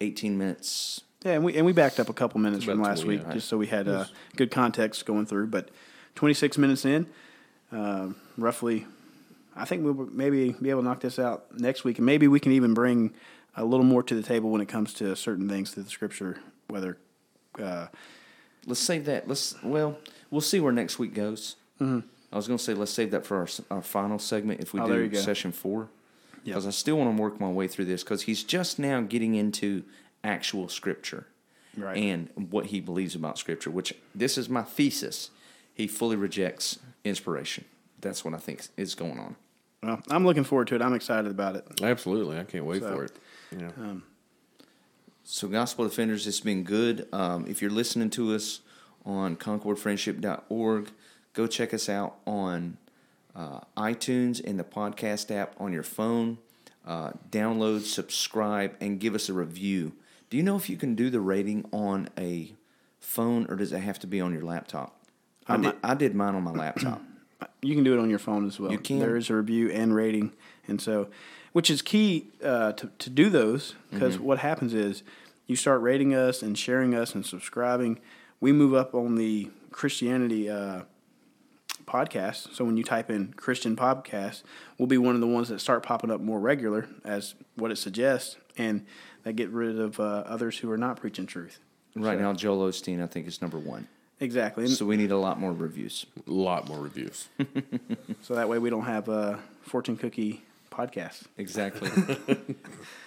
[0.00, 1.02] eighteen minutes.
[1.24, 3.48] Yeah, and we and we backed up a couple minutes from last 20, week just
[3.48, 4.04] so we had uh,
[4.36, 5.48] good context going through.
[5.48, 5.70] But
[6.14, 7.06] 26 minutes in,
[7.72, 8.86] uh, roughly,
[9.56, 12.38] I think we'll maybe be able to knock this out next week, and maybe we
[12.38, 13.12] can even bring
[13.56, 16.38] a little more to the table when it comes to certain things to the scripture,
[16.68, 16.96] whether.
[17.60, 17.86] Uh,
[18.66, 19.26] Let's save that.
[19.28, 19.96] Let's well,
[20.30, 21.56] we'll see where next week goes.
[22.32, 24.80] I was going to say let's save that for our, our final segment if we
[24.80, 25.88] Oh, do session four,
[26.44, 26.44] Yep.
[26.44, 29.34] because I still want to work my way through this because he's just now getting
[29.34, 29.84] into
[30.24, 31.26] actual scripture
[31.76, 31.96] Right.
[31.96, 33.70] and what he believes about scripture.
[33.70, 35.30] Which this is my thesis.
[35.74, 37.64] He fully rejects inspiration.
[38.00, 39.36] That's what I think is going on.
[39.82, 40.82] well, I'm looking forward to it.
[40.82, 41.66] I'm excited about it.
[41.82, 42.38] Absolutely.
[42.38, 43.12] I can't wait So, for it.
[43.56, 43.70] Yeah.
[45.24, 47.08] So, Gospel Defenders, it's been good.
[47.12, 48.60] Um, if you're listening to us
[49.04, 50.88] on concordfriendship.org,
[51.36, 52.78] go check us out on
[53.36, 56.38] uh, iTunes and the podcast app on your phone.
[56.84, 59.92] Uh, download, subscribe, and give us a review.
[60.30, 62.52] Do you know if you can do the rating on a
[63.00, 64.98] phone or does it have to be on your laptop?
[65.48, 67.00] I did, I did mine on my laptop.
[67.62, 68.72] You can do it on your phone as well.
[68.72, 68.98] You can?
[68.98, 70.32] There is a review and rating,
[70.66, 71.08] and so,
[71.52, 74.24] which is key uh, to to do those because Mm-hmm.
[74.24, 75.02] what happens is
[75.46, 77.98] you start rating us and sharing us and subscribing.
[78.40, 80.82] We move up on the Christianity uh,
[81.86, 82.54] podcast.
[82.54, 84.42] So when you type in Christian podcast,
[84.78, 87.76] we'll be one of the ones that start popping up more regular as what it
[87.76, 88.84] suggests, and
[89.24, 91.58] that get rid of uh, others who are not preaching truth.
[91.94, 93.88] Right So- now, Joel Osteen, I think, is number one.
[94.18, 94.64] Exactly.
[94.64, 96.06] And So we need a lot more reviews.
[96.26, 97.28] A lot more reviews.
[98.22, 101.24] so that way we don't have a fortune cookie podcast.
[101.36, 101.90] Exactly.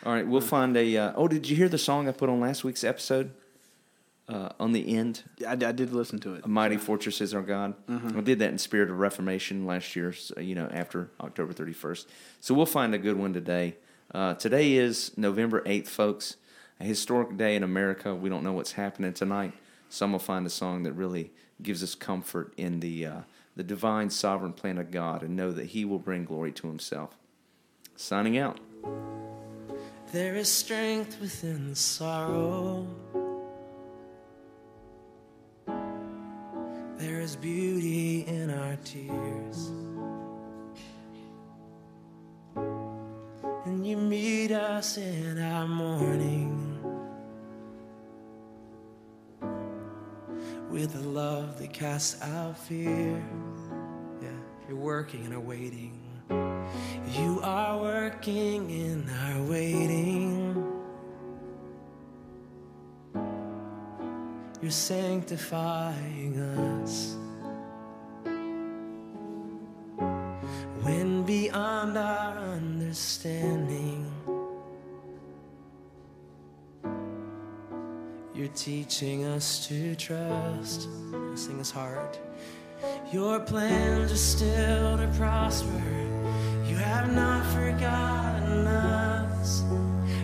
[0.06, 0.97] All right, we'll find a.
[0.97, 3.31] Uh, oh, did you hear the song I put on last week's episode?
[4.30, 6.45] Uh, on the end, I, I did listen to it.
[6.45, 7.73] a mighty fortress is our God.
[7.88, 8.18] Mm-hmm.
[8.19, 10.14] I did that in spirit of Reformation last year.
[10.14, 12.07] so, You know, after October thirty first.
[12.39, 13.76] So we'll find a good one today.
[14.14, 16.35] Uh, today is November eighth, folks.
[16.80, 18.14] A historic day in America.
[18.15, 19.51] We don't know what's happening tonight.
[19.89, 21.31] Some will find a song that really
[21.61, 23.22] gives us comfort in the uh,
[23.56, 27.18] the divine sovereign plan of God, and know that He will bring glory to Himself.
[27.95, 28.60] Signing out.
[30.11, 32.88] There is strength within the sorrow.
[37.00, 39.72] There is beauty in our tears.
[43.66, 46.84] And you meet us in our mourning
[50.70, 53.24] with a love that casts out fear.
[54.22, 54.28] Yeah,
[54.68, 55.98] you're working and are waiting.
[56.30, 60.49] You are working in our waiting.
[64.61, 67.15] You're sanctifying us.
[70.84, 74.11] When beyond our understanding,
[78.34, 80.90] you're teaching us to trust.
[81.36, 82.19] Sing his heart.
[83.14, 85.84] Your plans are still to prosper.
[86.65, 89.64] You have not forgotten us.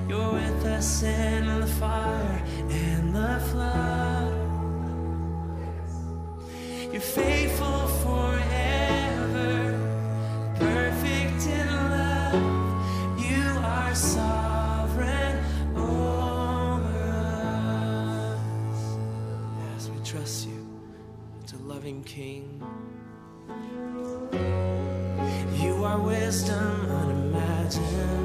[0.10, 4.05] You're with us in the fire and the flood.
[22.06, 22.64] King.
[25.62, 28.25] You are wisdom unimagined.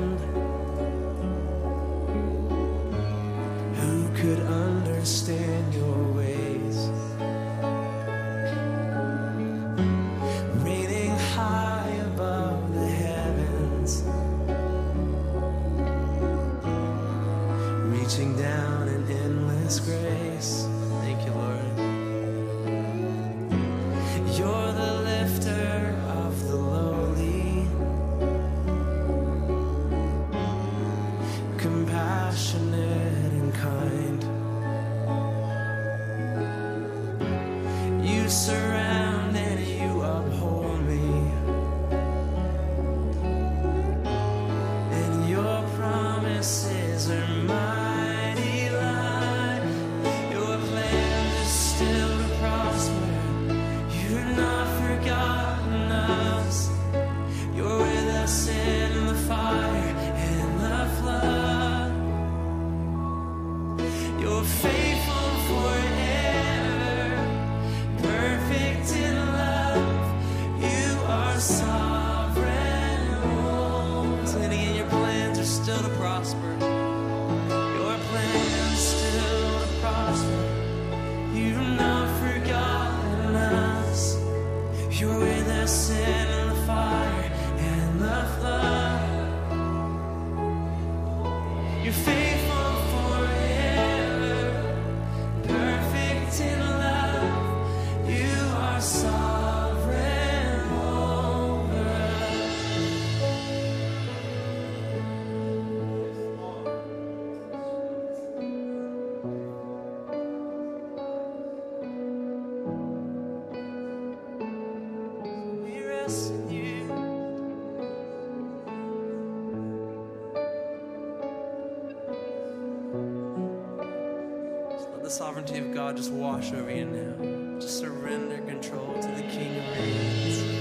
[125.11, 127.59] the sovereignty of God just wash over you now.
[127.59, 130.60] Just surrender control to the King of Reigns.